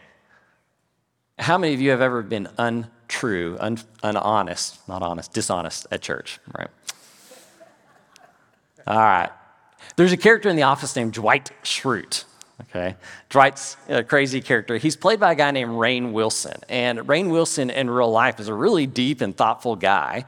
How 1.39 1.57
many 1.57 1.74
of 1.74 1.79
you 1.79 1.91
have 1.91 2.01
ever 2.01 2.22
been 2.22 2.50
untrue, 2.57 3.57
un, 3.60 3.77
unhonest, 4.03 4.88
not 4.89 5.03
honest, 5.03 5.34
dishonest 5.34 5.88
at 5.91 6.01
church, 6.01 6.39
right? 6.57 6.69
All 8.86 8.98
right. 8.98 9.29
There's 9.96 10.12
a 10.12 10.17
character 10.17 10.50
in 10.50 10.56
The 10.56 10.63
Office 10.63 10.96
named 10.96 11.13
Dwight 11.13 11.51
Schrute. 11.63 12.25
Okay, 12.70 12.96
Dwight's 13.29 13.77
a 13.88 14.03
crazy 14.03 14.41
character. 14.41 14.77
He's 14.77 14.96
played 14.96 15.20
by 15.20 15.34
a 15.34 15.36
guy 15.36 15.51
named 15.51 15.72
Rainn 15.72 16.12
Wilson, 16.12 16.60
and 16.67 17.00
Rainn 17.00 17.29
Wilson 17.29 17.70
in 17.70 17.89
real 17.89 18.12
life 18.12 18.39
is 18.39 18.48
a 18.48 18.53
really 18.53 18.88
deep 18.88 19.22
and 19.22 19.36
thoughtful 19.36 19.75
guy. 19.75 20.25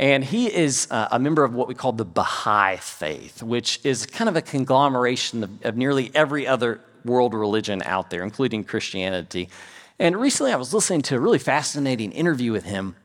And 0.00 0.24
he 0.24 0.46
is 0.46 0.88
uh, 0.90 1.08
a 1.12 1.18
member 1.18 1.44
of 1.44 1.54
what 1.54 1.68
we 1.68 1.74
call 1.74 1.92
the 1.92 2.06
Baha'i 2.06 2.76
faith, 2.78 3.42
which 3.42 3.80
is 3.84 4.06
kind 4.06 4.30
of 4.30 4.34
a 4.34 4.40
conglomeration 4.40 5.44
of, 5.44 5.50
of 5.64 5.76
nearly 5.76 6.10
every 6.14 6.46
other 6.46 6.80
world 7.04 7.34
religion 7.34 7.82
out 7.84 8.08
there, 8.08 8.22
including 8.22 8.64
Christianity. 8.64 9.50
And 9.98 10.16
recently 10.16 10.52
I 10.52 10.56
was 10.56 10.72
listening 10.72 11.02
to 11.02 11.16
a 11.16 11.20
really 11.20 11.38
fascinating 11.38 12.12
interview 12.12 12.50
with 12.50 12.64
him. 12.64 12.96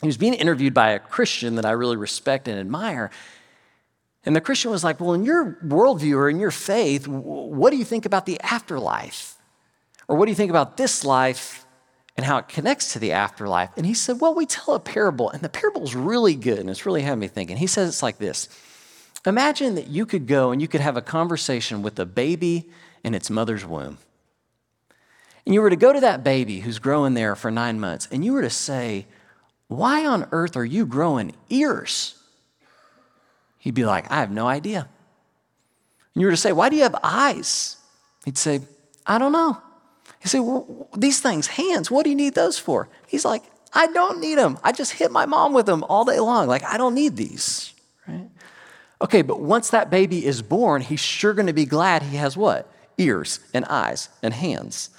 He 0.00 0.06
was 0.06 0.16
being 0.16 0.34
interviewed 0.34 0.74
by 0.74 0.90
a 0.90 1.00
Christian 1.00 1.56
that 1.56 1.66
I 1.66 1.72
really 1.72 1.96
respect 1.96 2.46
and 2.46 2.58
admire. 2.58 3.10
And 4.28 4.36
the 4.36 4.42
Christian 4.42 4.70
was 4.70 4.84
like, 4.84 5.00
Well, 5.00 5.14
in 5.14 5.24
your 5.24 5.56
worldview 5.64 6.14
or 6.14 6.28
in 6.28 6.38
your 6.38 6.50
faith, 6.50 7.08
what 7.08 7.70
do 7.70 7.78
you 7.78 7.84
think 7.84 8.04
about 8.04 8.26
the 8.26 8.38
afterlife? 8.42 9.38
Or 10.06 10.16
what 10.18 10.26
do 10.26 10.30
you 10.30 10.36
think 10.36 10.50
about 10.50 10.76
this 10.76 11.02
life 11.02 11.64
and 12.14 12.26
how 12.26 12.36
it 12.36 12.46
connects 12.46 12.92
to 12.92 12.98
the 12.98 13.12
afterlife? 13.12 13.70
And 13.78 13.86
he 13.86 13.94
said, 13.94 14.20
Well, 14.20 14.34
we 14.34 14.44
tell 14.44 14.74
a 14.74 14.80
parable, 14.80 15.30
and 15.30 15.40
the 15.40 15.48
parable 15.48 15.82
is 15.82 15.96
really 15.96 16.34
good, 16.34 16.58
and 16.58 16.68
it's 16.68 16.84
really 16.84 17.00
had 17.00 17.16
me 17.16 17.26
thinking. 17.26 17.56
He 17.56 17.66
says 17.66 17.88
it's 17.88 18.02
like 18.02 18.18
this 18.18 18.50
Imagine 19.24 19.76
that 19.76 19.86
you 19.86 20.04
could 20.04 20.26
go 20.26 20.50
and 20.50 20.60
you 20.60 20.68
could 20.68 20.82
have 20.82 20.98
a 20.98 21.02
conversation 21.02 21.80
with 21.80 21.98
a 21.98 22.04
baby 22.04 22.68
in 23.02 23.14
its 23.14 23.30
mother's 23.30 23.64
womb. 23.64 23.96
And 25.46 25.54
you 25.54 25.62
were 25.62 25.70
to 25.70 25.76
go 25.76 25.90
to 25.90 26.00
that 26.00 26.22
baby 26.22 26.60
who's 26.60 26.78
growing 26.78 27.14
there 27.14 27.34
for 27.34 27.50
nine 27.50 27.80
months, 27.80 28.06
and 28.12 28.22
you 28.22 28.34
were 28.34 28.42
to 28.42 28.50
say, 28.50 29.06
Why 29.68 30.04
on 30.04 30.28
earth 30.32 30.54
are 30.54 30.66
you 30.66 30.84
growing 30.84 31.34
ears? 31.48 32.17
He'd 33.58 33.74
be 33.74 33.84
like, 33.84 34.10
I 34.10 34.16
have 34.16 34.30
no 34.30 34.46
idea. 34.46 34.88
And 36.14 36.22
you 36.22 36.26
were 36.26 36.32
to 36.32 36.36
say, 36.36 36.52
Why 36.52 36.68
do 36.68 36.76
you 36.76 36.82
have 36.82 36.96
eyes? 37.02 37.76
He'd 38.24 38.38
say, 38.38 38.60
I 39.06 39.18
don't 39.18 39.32
know. 39.32 39.60
He'd 40.20 40.28
say, 40.28 40.40
well, 40.40 40.88
These 40.96 41.20
things, 41.20 41.46
hands, 41.46 41.90
what 41.90 42.04
do 42.04 42.10
you 42.10 42.16
need 42.16 42.34
those 42.34 42.58
for? 42.58 42.88
He's 43.06 43.24
like, 43.24 43.42
I 43.72 43.86
don't 43.88 44.20
need 44.20 44.36
them. 44.36 44.58
I 44.64 44.72
just 44.72 44.92
hit 44.92 45.10
my 45.10 45.26
mom 45.26 45.52
with 45.52 45.66
them 45.66 45.84
all 45.84 46.04
day 46.04 46.18
long. 46.20 46.48
Like, 46.48 46.64
I 46.64 46.76
don't 46.76 46.94
need 46.94 47.16
these, 47.16 47.72
right? 48.06 48.28
Okay, 49.00 49.22
but 49.22 49.40
once 49.40 49.70
that 49.70 49.90
baby 49.90 50.26
is 50.26 50.42
born, 50.42 50.82
he's 50.82 51.00
sure 51.00 51.32
going 51.32 51.46
to 51.46 51.52
be 51.52 51.66
glad 51.66 52.02
he 52.02 52.16
has 52.16 52.36
what? 52.36 52.68
Ears 52.96 53.40
and 53.54 53.64
eyes 53.66 54.08
and 54.22 54.34
hands. 54.34 54.90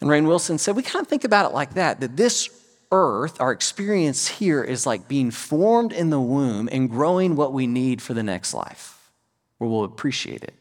And 0.00 0.10
Rainn 0.10 0.26
Wilson 0.26 0.58
said, 0.58 0.76
we 0.76 0.82
kind 0.82 1.02
of 1.02 1.08
think 1.08 1.24
about 1.24 1.50
it 1.50 1.54
like 1.54 1.74
that, 1.74 2.00
that 2.00 2.16
this 2.16 2.50
earth, 2.94 3.40
our 3.40 3.52
experience 3.52 4.28
here 4.28 4.62
is 4.62 4.86
like 4.86 5.08
being 5.08 5.30
formed 5.30 5.92
in 5.92 6.10
the 6.10 6.20
womb 6.20 6.68
and 6.70 6.88
growing 6.88 7.36
what 7.36 7.52
we 7.52 7.66
need 7.66 8.00
for 8.00 8.14
the 8.14 8.22
next 8.22 8.54
life, 8.54 9.10
where 9.58 9.68
we'll 9.68 9.84
appreciate 9.84 10.42
it. 10.42 10.54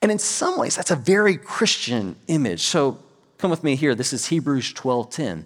And 0.00 0.10
in 0.10 0.18
some 0.18 0.58
ways, 0.58 0.76
that's 0.76 0.90
a 0.90 0.96
very 0.96 1.36
Christian 1.36 2.16
image. 2.28 2.62
So 2.62 2.98
come 3.36 3.50
with 3.50 3.64
me 3.64 3.76
here. 3.76 3.94
This 3.94 4.12
is 4.12 4.26
Hebrews 4.26 4.72
12:10. 4.72 5.44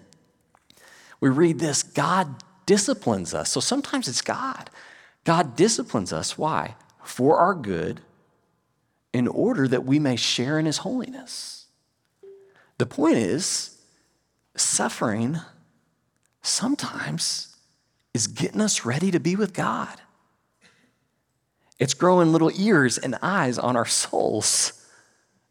We 1.19 1.29
read 1.29 1.59
this, 1.59 1.83
God 1.83 2.43
disciplines 2.65 3.33
us. 3.33 3.51
So 3.51 3.59
sometimes 3.59 4.07
it's 4.07 4.21
God. 4.21 4.69
God 5.23 5.55
disciplines 5.55 6.11
us. 6.11 6.37
Why? 6.37 6.75
For 7.03 7.37
our 7.37 7.53
good, 7.53 8.01
in 9.13 9.27
order 9.27 9.67
that 9.67 9.85
we 9.85 9.99
may 9.99 10.15
share 10.15 10.59
in 10.59 10.65
his 10.65 10.79
holiness. 10.79 11.65
The 12.77 12.85
point 12.85 13.17
is, 13.17 13.77
suffering 14.55 15.39
sometimes 16.43 17.55
is 18.13 18.27
getting 18.27 18.61
us 18.61 18.85
ready 18.85 19.09
to 19.09 19.19
be 19.19 19.35
with 19.35 19.53
God. 19.53 19.99
It's 21.79 21.95
growing 21.95 22.31
little 22.31 22.51
ears 22.55 22.97
and 22.97 23.17
eyes 23.21 23.57
on 23.57 23.75
our 23.75 23.85
souls 23.87 24.73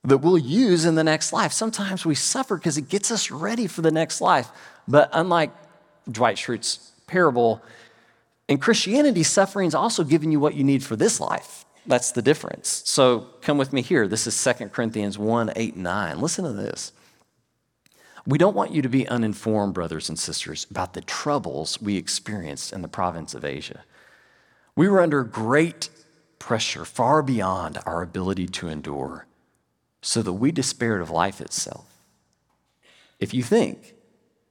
that 0.05 0.19
we'll 0.19 0.39
use 0.39 0.85
in 0.85 0.95
the 0.95 1.05
next 1.05 1.33
life. 1.33 1.53
Sometimes 1.53 2.07
we 2.07 2.15
suffer 2.15 2.57
because 2.57 2.79
it 2.79 2.89
gets 2.89 3.11
us 3.11 3.31
ready 3.31 3.67
for 3.67 3.83
the 3.83 3.91
next 3.91 4.21
life. 4.21 4.49
But 4.87 5.11
unlike 5.13 5.51
Dwight 6.11 6.39
Schrute's 6.39 6.93
parable, 7.07 7.63
in 8.49 8.59
Christianity, 8.59 9.23
suffering 9.23 9.69
is 9.69 9.75
also 9.75 10.05
giving 10.05 10.33
you 10.33 10.41
what 10.41 10.55
you 10.55 10.65
need 10.65 10.83
for 10.83 10.97
this 10.97 11.21
life. 11.21 11.65
That's 11.87 12.13
the 12.13 12.23
difference. 12.23 12.83
So 12.85 13.27
come 13.41 13.59
with 13.59 13.73
me 13.73 13.83
here. 13.83 14.07
This 14.07 14.27
is 14.27 14.45
2 14.45 14.69
Corinthians 14.69 15.19
1 15.19 15.53
8 15.55 15.75
and 15.75 15.83
9. 15.83 16.21
Listen 16.21 16.45
to 16.45 16.53
this. 16.53 16.93
We 18.27 18.39
don't 18.39 18.55
want 18.55 18.73
you 18.73 18.83
to 18.83 18.89
be 18.89 19.09
uninformed, 19.09 19.75
brothers 19.75 20.09
and 20.09 20.19
sisters, 20.19 20.67
about 20.71 20.95
the 20.95 21.01
troubles 21.01 21.81
we 21.83 21.97
experienced 21.97 22.73
in 22.73 22.83
the 22.83 22.89
province 22.89 23.35
of 23.35 23.45
Asia. 23.45 23.85
We 24.77 24.89
were 24.89 25.01
under 25.01 25.25
great 25.25 25.91
pressure, 26.39 26.85
far 26.85 27.23
beyond 27.23 27.79
our 27.85 28.03
ability 28.03 28.47
to 28.47 28.69
endure, 28.69 29.27
so 30.01 30.23
that 30.23 30.33
we 30.35 30.53
despaired 30.53 31.01
of 31.01 31.11
life 31.11 31.41
itself. 31.41 31.87
If 33.19 33.35
you 33.35 33.43
think 33.43 33.95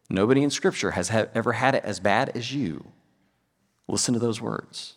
nobody 0.09 0.43
in 0.43 0.49
Scripture 0.49 0.91
has 0.91 1.09
ever 1.09 1.53
had 1.53 1.75
it 1.75 1.83
as 1.83 1.99
bad 1.99 2.29
as 2.29 2.53
you, 2.53 2.85
listen 3.87 4.13
to 4.13 4.19
those 4.19 4.41
words. 4.41 4.95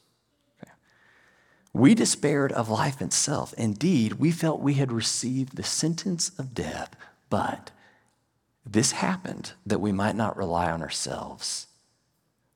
We 1.73 1.97
despaired 1.97 2.53
of 2.53 2.69
life 2.69 3.03
itself. 3.03 3.53
Indeed, 3.59 4.15
we 4.15 4.31
felt 4.31 4.61
we 4.61 4.75
had 4.75 4.93
received 4.93 5.57
the 5.57 5.65
sentence 5.65 6.31
of 6.39 6.55
death, 6.55 6.95
but 7.29 7.73
this 8.67 8.93
happened 8.93 9.53
that 9.67 9.81
we 9.81 9.93
might 9.93 10.17
not 10.17 10.37
rely 10.37 10.71
on 10.71 10.83
ourselves, 10.83 11.67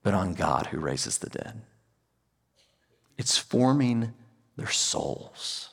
but 0.03 0.15
on 0.15 0.35
God 0.35 0.67
who 0.67 0.79
raises 0.79 1.19
the 1.19 1.29
dead. 1.29 1.63
It's 3.17 3.37
forming 3.37 4.13
their 4.57 4.71
souls. 4.71 5.71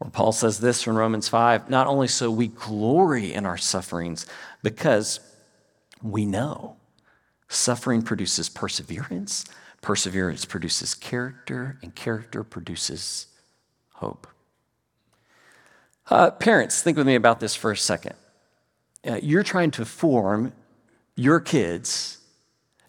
Or 0.00 0.10
Paul 0.10 0.32
says 0.32 0.60
this 0.60 0.82
from 0.82 0.96
Romans 0.96 1.28
5 1.28 1.70
not 1.70 1.86
only 1.86 2.08
so 2.08 2.30
we 2.30 2.48
glory 2.48 3.32
in 3.32 3.46
our 3.46 3.56
sufferings, 3.56 4.26
because 4.62 5.20
we 6.02 6.26
know 6.26 6.76
Suffering 7.54 8.02
produces 8.02 8.48
perseverance, 8.48 9.44
perseverance 9.80 10.44
produces 10.44 10.94
character, 10.94 11.78
and 11.82 11.94
character 11.94 12.42
produces 12.42 13.28
hope. 13.92 14.26
Uh, 16.10 16.30
parents, 16.32 16.82
think 16.82 16.96
with 16.96 17.06
me 17.06 17.14
about 17.14 17.40
this 17.40 17.54
for 17.54 17.70
a 17.70 17.76
second. 17.76 18.16
Uh, 19.06 19.18
you're 19.22 19.42
trying 19.42 19.70
to 19.72 19.84
form 19.84 20.52
your 21.16 21.40
kids 21.40 22.18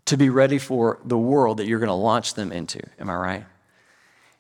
to 0.06 0.18
be 0.18 0.30
ready 0.30 0.58
for 0.58 1.00
the 1.04 1.18
world 1.18 1.58
that 1.58 1.68
you're 1.68 1.80
going 1.80 1.88
to 1.88 1.94
launch 1.94 2.36
them 2.36 2.52
into. 2.52 2.80
Am 3.00 3.10
I 3.10 3.16
right? 3.16 3.46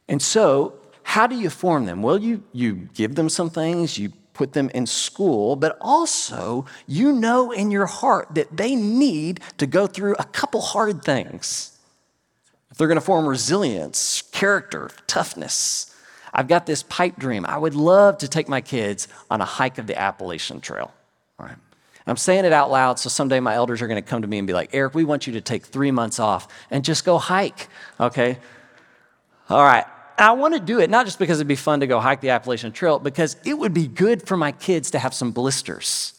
And 0.08 0.22
so, 0.22 0.76
how 1.04 1.28
do 1.28 1.36
you 1.36 1.50
form 1.50 1.86
them? 1.86 2.02
Well, 2.02 2.18
you, 2.18 2.44
you 2.52 2.90
give 2.94 3.16
them 3.16 3.30
some 3.30 3.50
things, 3.50 3.98
you 3.98 4.12
put 4.34 4.54
them 4.54 4.70
in 4.74 4.86
school, 4.86 5.56
but 5.56 5.78
also 5.82 6.66
you 6.86 7.12
know 7.12 7.52
in 7.52 7.72
your 7.72 7.86
heart 7.86 8.28
that 8.36 8.56
they 8.56 8.76
need 8.76 9.40
to 9.58 9.66
go 9.66 9.88
through 9.88 10.16
a 10.20 10.26
couple 10.26 10.62
hard 10.62 11.04
things. 11.04 11.78
If 12.70 12.78
they're 12.78 12.88
going 12.88 13.00
to 13.00 13.06
form 13.06 13.26
resilience, 13.26 14.22
character, 14.34 14.90
toughness. 15.08 15.96
I've 16.34 16.50
got 16.50 16.66
this 16.66 16.84
pipe 16.84 17.16
dream. 17.18 17.46
I 17.46 17.58
would 17.58 17.76
love 17.76 18.18
to 18.18 18.28
take 18.28 18.50
my 18.50 18.60
kids 18.60 19.08
on 19.32 19.40
a 19.40 19.46
hike 19.46 19.78
of 19.78 19.88
the 19.88 19.98
Appalachian 19.98 20.60
Trail. 20.60 20.94
All 21.40 21.46
right. 21.46 21.56
I'm 22.08 22.18
saying 22.18 22.46
it 22.46 22.54
out 22.54 22.70
loud 22.70 23.00
so 23.00 23.10
someday 23.10 23.39
my 23.39 23.56
elders 23.56 23.82
are 23.82 23.88
going 23.88 24.02
to 24.02 24.08
come 24.08 24.22
to 24.22 24.28
me 24.28 24.38
and 24.38 24.46
be 24.46 24.54
like, 24.54 24.70
Eric, 24.74 24.94
we 24.94 25.04
want 25.04 25.26
you 25.26 25.34
to 25.34 25.41
take 25.41 25.65
three 25.65 25.91
months 25.91 26.20
off 26.20 26.48
and 26.70 26.84
just 26.84 27.04
go 27.04 27.18
hike. 27.18 27.68
Okay? 28.00 28.38
All 29.50 29.63
right. 29.63 29.86
I 30.18 30.32
want 30.32 30.54
to 30.54 30.60
do 30.60 30.80
it 30.80 30.89
not 30.89 31.06
just 31.06 31.20
because 31.20 31.39
it'd 31.39 31.48
be 31.48 31.56
fun 31.56 31.82
to 31.82 31.88
go 31.88 32.00
hike 32.00 32.22
the 32.22 32.30
Appalachian 32.30 32.72
Trail, 32.72 33.00
because 33.00 33.36
it 33.44 33.56
would 33.56 33.74
be 33.74 33.88
good 33.88 34.26
for 34.26 34.38
my 34.38 34.52
kids 34.52 34.91
to 34.91 35.00
have 35.00 35.13
some 35.13 35.32
blisters, 35.32 36.13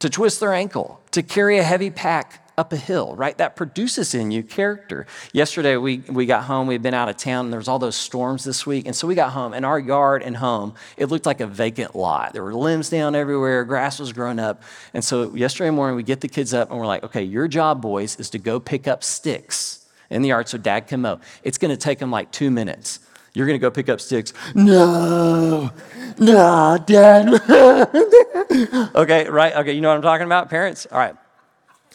to 0.00 0.10
twist 0.10 0.40
their 0.40 0.52
ankle, 0.52 1.00
to 1.12 1.22
carry 1.22 1.58
a 1.58 1.62
heavy 1.62 1.90
pack 1.90 2.45
up 2.58 2.72
a 2.72 2.76
hill, 2.76 3.14
right? 3.16 3.36
That 3.36 3.54
produces 3.54 4.14
in 4.14 4.30
you 4.30 4.42
character. 4.42 5.06
Yesterday, 5.32 5.76
we, 5.76 5.98
we 6.08 6.24
got 6.24 6.44
home. 6.44 6.66
We'd 6.66 6.82
been 6.82 6.94
out 6.94 7.08
of 7.08 7.16
town, 7.18 7.46
and 7.46 7.52
there 7.52 7.58
was 7.58 7.68
all 7.68 7.78
those 7.78 7.96
storms 7.96 8.44
this 8.44 8.66
week. 8.66 8.86
And 8.86 8.96
so 8.96 9.06
we 9.06 9.14
got 9.14 9.32
home, 9.32 9.52
and 9.52 9.66
our 9.66 9.78
yard 9.78 10.22
and 10.22 10.38
home, 10.38 10.74
it 10.96 11.06
looked 11.06 11.26
like 11.26 11.40
a 11.40 11.46
vacant 11.46 11.94
lot. 11.94 12.32
There 12.32 12.42
were 12.42 12.54
limbs 12.54 12.88
down 12.88 13.14
everywhere. 13.14 13.64
Grass 13.64 13.98
was 13.98 14.12
growing 14.12 14.38
up. 14.38 14.62
And 14.94 15.04
so 15.04 15.34
yesterday 15.34 15.70
morning, 15.70 15.96
we 15.96 16.02
get 16.02 16.22
the 16.22 16.28
kids 16.28 16.54
up, 16.54 16.70
and 16.70 16.78
we're 16.78 16.86
like, 16.86 17.04
okay, 17.04 17.22
your 17.22 17.46
job, 17.46 17.82
boys, 17.82 18.18
is 18.18 18.30
to 18.30 18.38
go 18.38 18.58
pick 18.58 18.88
up 18.88 19.04
sticks 19.04 19.86
in 20.08 20.22
the 20.22 20.28
yard 20.28 20.48
so 20.48 20.56
dad 20.56 20.86
can 20.86 21.02
mow. 21.02 21.20
It's 21.42 21.58
going 21.58 21.72
to 21.72 21.76
take 21.76 21.98
them 21.98 22.10
like 22.10 22.30
two 22.30 22.50
minutes. 22.50 23.00
You're 23.34 23.46
going 23.46 23.58
to 23.58 23.62
go 23.62 23.70
pick 23.70 23.90
up 23.90 24.00
sticks. 24.00 24.32
No, 24.54 25.70
no, 26.18 26.78
dad. 26.86 27.28
okay, 28.94 29.28
right? 29.28 29.56
Okay, 29.56 29.72
you 29.74 29.82
know 29.82 29.88
what 29.88 29.96
I'm 29.96 30.02
talking 30.02 30.24
about, 30.24 30.48
parents? 30.48 30.86
All 30.90 30.98
right. 30.98 31.14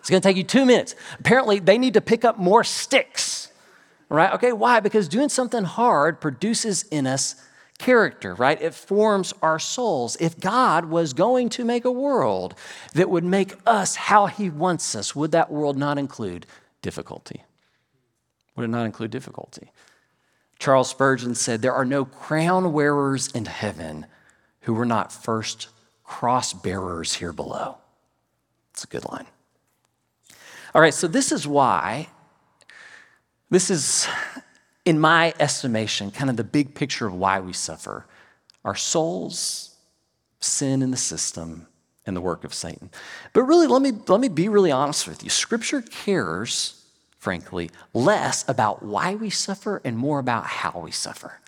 It's 0.02 0.10
going 0.10 0.22
to 0.22 0.28
take 0.28 0.36
you 0.36 0.44
two 0.44 0.66
minutes. 0.66 0.96
Apparently, 1.20 1.60
they 1.60 1.78
need 1.78 1.94
to 1.94 2.02
pick 2.02 2.26
up 2.26 2.40
more 2.40 2.64
sticks, 2.64 3.52
right? 4.10 4.34
Okay, 4.34 4.52
why? 4.52 4.80
Because 4.80 5.08
doing 5.08 5.30
something 5.30 5.64
hard 5.64 6.20
produces 6.20 6.84
in 6.84 7.06
us 7.06 7.36
character, 7.78 8.34
right? 8.34 8.60
It 8.60 8.74
forms 8.74 9.32
our 9.44 9.60
souls. 9.60 10.18
If 10.20 10.40
God 10.40 10.86
was 10.86 11.14
going 11.14 11.50
to 11.50 11.64
make 11.64 11.86
a 11.86 11.92
world 11.92 12.56
that 12.94 13.12
would 13.12 13.24
make 13.24 13.54
us 13.68 13.96
how 13.96 14.26
He 14.26 14.50
wants 14.50 14.96
us, 14.96 15.16
would 15.16 15.32
that 15.34 15.52
world 15.52 15.78
not 15.78 16.00
include 16.00 16.48
difficulty? 16.82 17.44
Would 18.56 18.66
it 18.66 18.70
not 18.70 18.88
include 18.88 19.12
difficulty? 19.12 19.70
Charles 20.58 20.90
Spurgeon 20.90 21.36
said, 21.36 21.62
There 21.62 21.74
are 21.74 21.86
no 21.86 22.06
crown 22.06 22.74
wearers 22.74 23.28
in 23.28 23.46
heaven 23.46 24.08
who 24.62 24.74
were 24.74 24.86
not 24.86 25.12
first 25.14 25.70
cross 26.04 26.54
bearers 26.54 27.14
here 27.14 27.34
below. 27.34 27.78
It's 28.72 28.84
a 28.84 28.88
good 28.88 29.06
line. 29.06 29.28
All 30.74 30.82
right, 30.82 30.94
so 30.94 31.08
this 31.08 31.32
is 31.32 31.46
why, 31.46 32.08
this 33.50 33.70
is, 33.70 34.08
in 34.86 35.00
my 35.00 35.34
estimation, 35.40 36.12
kind 36.12 36.30
of 36.30 36.38
the 36.38 36.46
big 36.46 36.76
picture 36.76 37.06
of 37.06 37.14
why 37.14 37.40
we 37.40 37.52
suffer 37.52 38.06
our 38.64 38.76
souls, 38.76 39.76
sin 40.40 40.82
in 40.82 40.92
the 40.92 40.98
system, 40.98 41.68
and 42.06 42.16
the 42.16 42.22
work 42.22 42.44
of 42.44 42.54
Satan. 42.54 42.90
But 43.34 43.44
really, 43.44 43.68
let 43.68 43.82
me, 43.82 43.92
let 44.08 44.22
me 44.22 44.30
be 44.30 44.48
really 44.48 44.72
honest 44.72 45.08
with 45.08 45.24
you. 45.24 45.30
Scripture 45.30 45.82
cares, 45.82 46.86
frankly, 47.18 47.70
less 47.94 48.48
about 48.48 48.82
why 48.82 49.16
we 49.16 49.30
suffer 49.30 49.82
and 49.84 49.98
more 49.98 50.20
about 50.20 50.46
how 50.46 50.80
we 50.80 50.92
suffer. 50.92 51.40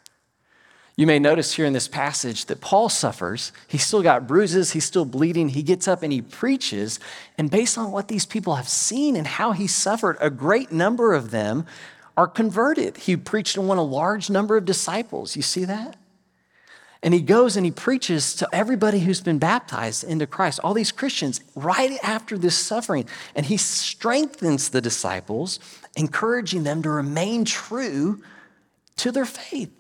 You 0.96 1.08
may 1.08 1.18
notice 1.18 1.54
here 1.56 1.66
in 1.66 1.74
this 1.74 1.88
passage 1.88 2.46
that 2.46 2.62
Paul 2.62 2.88
suffers. 2.88 3.52
He's 3.68 3.84
still 3.84 4.04
got 4.04 4.28
bruises, 4.28 4.72
he's 4.72 4.86
still 4.86 5.06
bleeding. 5.06 5.50
He 5.50 5.64
gets 5.64 5.88
up 5.88 6.04
and 6.04 6.14
he 6.14 6.22
preaches. 6.22 7.00
And 7.38 7.50
based 7.50 7.78
on 7.78 7.92
what 7.92 8.08
these 8.08 8.26
people 8.26 8.56
have 8.56 8.70
seen 8.70 9.16
and 9.16 9.26
how 9.26 9.54
he 9.54 9.66
suffered, 9.66 10.18
a 10.22 10.30
great 10.30 10.72
number 10.72 11.14
of 11.14 11.32
them 11.32 11.66
are 12.16 12.28
converted. 12.28 12.98
He 12.98 13.18
preached 13.18 13.58
and 13.58 13.68
won 13.68 13.80
a 13.80 13.84
large 13.84 14.30
number 14.30 14.56
of 14.56 14.66
disciples. 14.66 15.36
You 15.36 15.42
see 15.42 15.66
that? 15.66 15.96
And 17.02 17.14
he 17.14 17.22
goes 17.22 17.58
and 17.58 17.66
he 17.66 17.72
preaches 17.72 18.34
to 18.36 18.48
everybody 18.54 19.00
who's 19.00 19.20
been 19.20 19.40
baptized 19.40 20.04
into 20.06 20.28
Christ, 20.28 20.60
all 20.64 20.74
these 20.74 20.92
Christians, 20.92 21.42
right 21.56 21.98
after 22.02 22.38
this 22.38 22.58
suffering. 22.58 23.10
And 23.36 23.48
he 23.48 23.58
strengthens 23.58 24.70
the 24.70 24.80
disciples, 24.80 25.60
encouraging 25.98 26.64
them 26.64 26.82
to 26.84 26.90
remain 26.90 27.46
true 27.46 28.22
to 28.98 29.12
their 29.12 29.26
faith. 29.26 29.72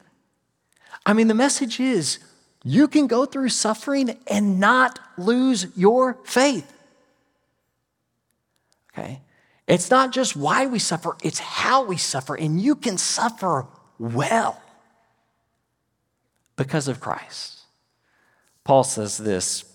I 1.05 1.13
mean, 1.13 1.27
the 1.27 1.33
message 1.33 1.79
is 1.79 2.19
you 2.63 2.87
can 2.87 3.07
go 3.07 3.25
through 3.25 3.49
suffering 3.49 4.17
and 4.27 4.59
not 4.59 4.99
lose 5.17 5.67
your 5.75 6.17
faith. 6.23 6.71
Okay? 8.91 9.21
It's 9.67 9.89
not 9.89 10.11
just 10.11 10.35
why 10.35 10.65
we 10.65 10.79
suffer, 10.79 11.15
it's 11.23 11.39
how 11.39 11.83
we 11.83 11.97
suffer, 11.97 12.35
and 12.35 12.59
you 12.59 12.75
can 12.75 12.97
suffer 12.97 13.65
well 13.97 14.61
because 16.55 16.87
of 16.87 16.99
Christ. 16.99 17.59
Paul 18.63 18.83
says 18.83 19.17
this. 19.17 19.65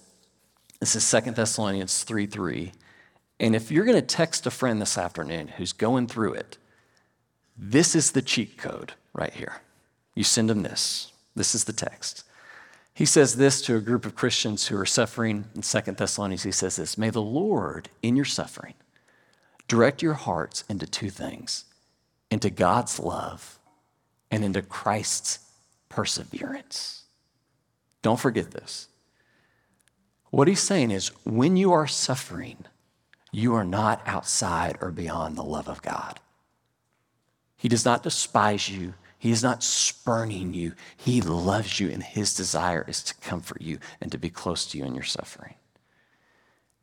This 0.80 0.94
is 0.94 1.10
2 1.10 1.32
Thessalonians 1.32 2.04
3 2.04 2.26
3. 2.26 2.72
And 3.40 3.54
if 3.54 3.70
you're 3.70 3.84
going 3.84 4.00
to 4.00 4.02
text 4.02 4.46
a 4.46 4.50
friend 4.50 4.80
this 4.80 4.98
afternoon 4.98 5.48
who's 5.48 5.72
going 5.72 6.06
through 6.06 6.34
it, 6.34 6.58
this 7.56 7.94
is 7.94 8.12
the 8.12 8.22
cheat 8.22 8.56
code 8.56 8.92
right 9.12 9.32
here. 9.32 9.56
You 10.14 10.24
send 10.24 10.48
them 10.48 10.62
this. 10.62 11.12
This 11.38 11.55
is 11.55 11.64
the 11.64 11.72
text. 11.72 12.24
He 12.92 13.07
says 13.07 13.37
this 13.37 13.62
to 13.62 13.77
a 13.77 13.81
group 13.81 14.05
of 14.05 14.16
Christians 14.16 14.66
who 14.66 14.77
are 14.77 14.85
suffering 14.85 15.44
in 15.55 15.62
Second 15.62 15.96
Thessalonians. 15.96 16.42
He 16.42 16.51
says 16.51 16.77
this 16.77 16.98
May 16.98 17.11
the 17.11 17.22
Lord, 17.22 17.88
in 18.03 18.16
your 18.16 18.24
suffering, 18.24 18.74
direct 19.68 20.03
your 20.03 20.14
hearts 20.14 20.64
into 20.68 20.87
two 20.87 21.11
things 21.11 21.64
into 22.31 22.51
God's 22.51 22.98
love 22.98 23.59
and 24.31 24.44
into 24.44 24.62
Christ's 24.62 25.38
perseverance. 25.88 27.05
Don't 28.03 28.20
forget 28.20 28.51
this. 28.51 28.88
What 30.31 30.48
he's 30.48 30.61
saying 30.61 30.90
is 30.90 31.09
when 31.24 31.57
you 31.57 31.72
are 31.72 31.87
suffering, 31.87 32.66
you 33.33 33.55
are 33.55 33.64
not 33.64 34.03
outside 34.05 34.77
or 34.81 34.90
beyond 34.90 35.37
the 35.37 35.42
love 35.42 35.68
of 35.68 35.83
God. 35.83 36.20
He 37.57 37.68
does 37.68 37.85
not 37.85 38.03
despise 38.03 38.68
you. 38.68 38.94
He 39.18 39.33
is 39.33 39.42
not 39.42 39.64
spurning 39.64 40.54
you. 40.54 40.74
He 40.96 41.20
loves 41.20 41.81
you, 41.81 41.90
and 41.90 42.02
his 42.02 42.35
desire 42.35 42.85
is 42.87 43.02
to 43.04 43.14
comfort 43.16 43.61
you 43.61 43.78
and 44.00 44.12
to 44.12 44.18
be 44.18 44.31
close 44.31 44.64
to 44.66 44.78
you 44.78 44.85
in 44.85 44.94
your 44.94 45.04
suffering. 45.04 45.54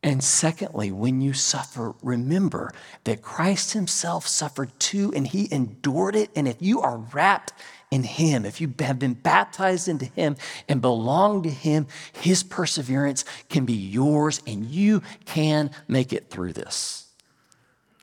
And 0.03 0.23
secondly, 0.23 0.91
when 0.91 1.19
you 1.19 1.33
suffer, 1.33 1.95
remember 2.03 2.71
that 3.05 3.23
Christ 3.23 3.73
himself 3.73 4.27
suffered 4.27 4.77
too, 4.79 5.11
and 5.15 5.25
he 5.25 5.51
endured 5.51 6.15
it. 6.15 6.29
And 6.35 6.47
if 6.47 6.57
you 6.59 6.81
are 6.81 6.97
wrapped 6.97 7.53
in 7.89 8.03
him, 8.03 8.45
if 8.45 8.61
you 8.61 8.71
have 8.79 8.99
been 8.99 9.15
baptized 9.15 9.87
into 9.87 10.05
him 10.05 10.35
and 10.69 10.79
belong 10.79 11.41
to 11.41 11.49
him, 11.49 11.87
his 12.13 12.43
perseverance 12.43 13.25
can 13.49 13.65
be 13.65 13.73
yours, 13.73 14.43
and 14.45 14.65
you 14.65 15.01
can 15.25 15.71
make 15.87 16.13
it 16.13 16.29
through 16.29 16.53
this. 16.53 17.04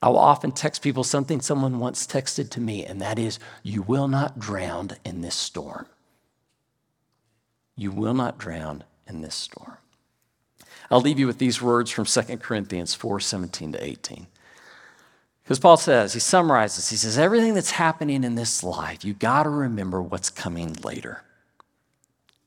I 0.02 0.08
will 0.08 0.18
often 0.18 0.50
text 0.50 0.82
people 0.82 1.04
something 1.04 1.40
someone 1.40 1.78
once 1.78 2.06
texted 2.06 2.50
to 2.50 2.60
me, 2.60 2.84
and 2.84 3.00
that 3.00 3.18
is, 3.18 3.38
You 3.62 3.82
will 3.82 4.08
not 4.08 4.38
drown 4.38 4.90
in 5.04 5.20
this 5.20 5.36
storm. 5.36 5.86
You 7.76 7.92
will 7.92 8.14
not 8.14 8.36
drown 8.36 8.82
in 9.06 9.20
this 9.20 9.36
storm. 9.36 9.76
I'll 10.90 11.00
leave 11.00 11.20
you 11.20 11.26
with 11.26 11.38
these 11.38 11.62
words 11.62 11.90
from 11.90 12.04
2 12.04 12.36
Corinthians 12.38 12.94
4 12.94 13.20
17 13.20 13.72
to 13.72 13.84
18. 13.84 14.26
Because 15.44 15.58
Paul 15.58 15.76
says, 15.76 16.12
he 16.12 16.20
summarizes, 16.20 16.90
he 16.90 16.96
says, 16.96 17.18
everything 17.18 17.54
that's 17.54 17.72
happening 17.72 18.24
in 18.24 18.34
this 18.36 18.62
life, 18.62 19.04
you 19.04 19.12
got 19.12 19.44
to 19.44 19.50
remember 19.50 20.00
what's 20.00 20.30
coming 20.30 20.74
later. 20.84 21.22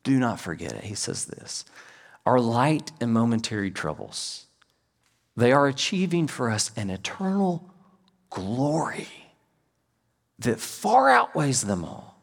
Do 0.03 0.17
not 0.19 0.39
forget 0.39 0.73
it. 0.73 0.83
He 0.83 0.95
says 0.95 1.25
this 1.25 1.65
Our 2.25 2.39
light 2.39 2.91
and 2.99 3.13
momentary 3.13 3.71
troubles 3.71 4.44
they 5.35 5.51
are 5.51 5.67
achieving 5.67 6.27
for 6.27 6.49
us 6.49 6.71
an 6.75 6.89
eternal 6.89 7.69
glory 8.29 9.07
that 10.39 10.59
far 10.59 11.09
outweighs 11.09 11.61
them 11.61 11.83
all. 11.83 12.19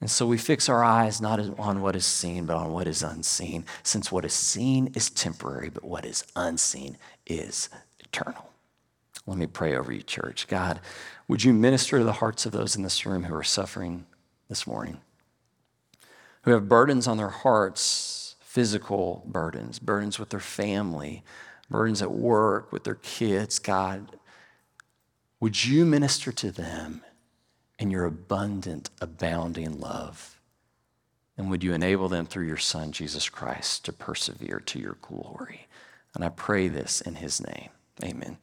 And 0.00 0.10
so 0.10 0.26
we 0.26 0.38
fix 0.38 0.68
our 0.68 0.84
eyes 0.84 1.20
not 1.20 1.40
on 1.58 1.80
what 1.80 1.96
is 1.96 2.06
seen, 2.06 2.46
but 2.46 2.56
on 2.56 2.72
what 2.72 2.86
is 2.86 3.02
unseen, 3.02 3.64
since 3.82 4.12
what 4.12 4.24
is 4.24 4.32
seen 4.32 4.92
is 4.94 5.10
temporary, 5.10 5.70
but 5.70 5.84
what 5.84 6.04
is 6.04 6.24
unseen 6.36 6.96
is 7.26 7.68
eternal. 7.98 8.50
Let 9.26 9.38
me 9.38 9.46
pray 9.46 9.76
over 9.76 9.92
you, 9.92 10.02
church. 10.02 10.46
God, 10.46 10.80
would 11.26 11.42
you 11.42 11.52
minister 11.52 11.98
to 11.98 12.04
the 12.04 12.12
hearts 12.12 12.46
of 12.46 12.52
those 12.52 12.76
in 12.76 12.82
this 12.82 13.04
room 13.04 13.24
who 13.24 13.34
are 13.34 13.42
suffering 13.42 14.06
this 14.48 14.66
morning, 14.66 14.98
who 16.42 16.52
have 16.52 16.68
burdens 16.68 17.06
on 17.08 17.16
their 17.16 17.28
hearts, 17.28 18.36
physical 18.40 19.24
burdens, 19.26 19.78
burdens 19.78 20.18
with 20.18 20.30
their 20.30 20.40
family, 20.40 21.24
burdens 21.70 22.02
at 22.02 22.12
work, 22.12 22.72
with 22.72 22.84
their 22.84 22.96
kids? 22.96 23.58
God, 23.58 24.16
would 25.40 25.64
you 25.64 25.84
minister 25.84 26.32
to 26.32 26.50
them 26.50 27.02
in 27.78 27.90
your 27.90 28.04
abundant, 28.04 28.90
abounding 29.00 29.78
love? 29.78 30.40
And 31.36 31.50
would 31.50 31.62
you 31.62 31.72
enable 31.72 32.08
them 32.08 32.26
through 32.26 32.46
your 32.46 32.56
Son, 32.56 32.90
Jesus 32.90 33.28
Christ, 33.28 33.84
to 33.84 33.92
persevere 33.92 34.60
to 34.66 34.80
your 34.80 34.96
glory? 35.00 35.68
And 36.14 36.24
I 36.24 36.30
pray 36.30 36.66
this 36.66 37.00
in 37.00 37.14
his 37.16 37.40
name. 37.40 37.68
Amen. 38.02 38.38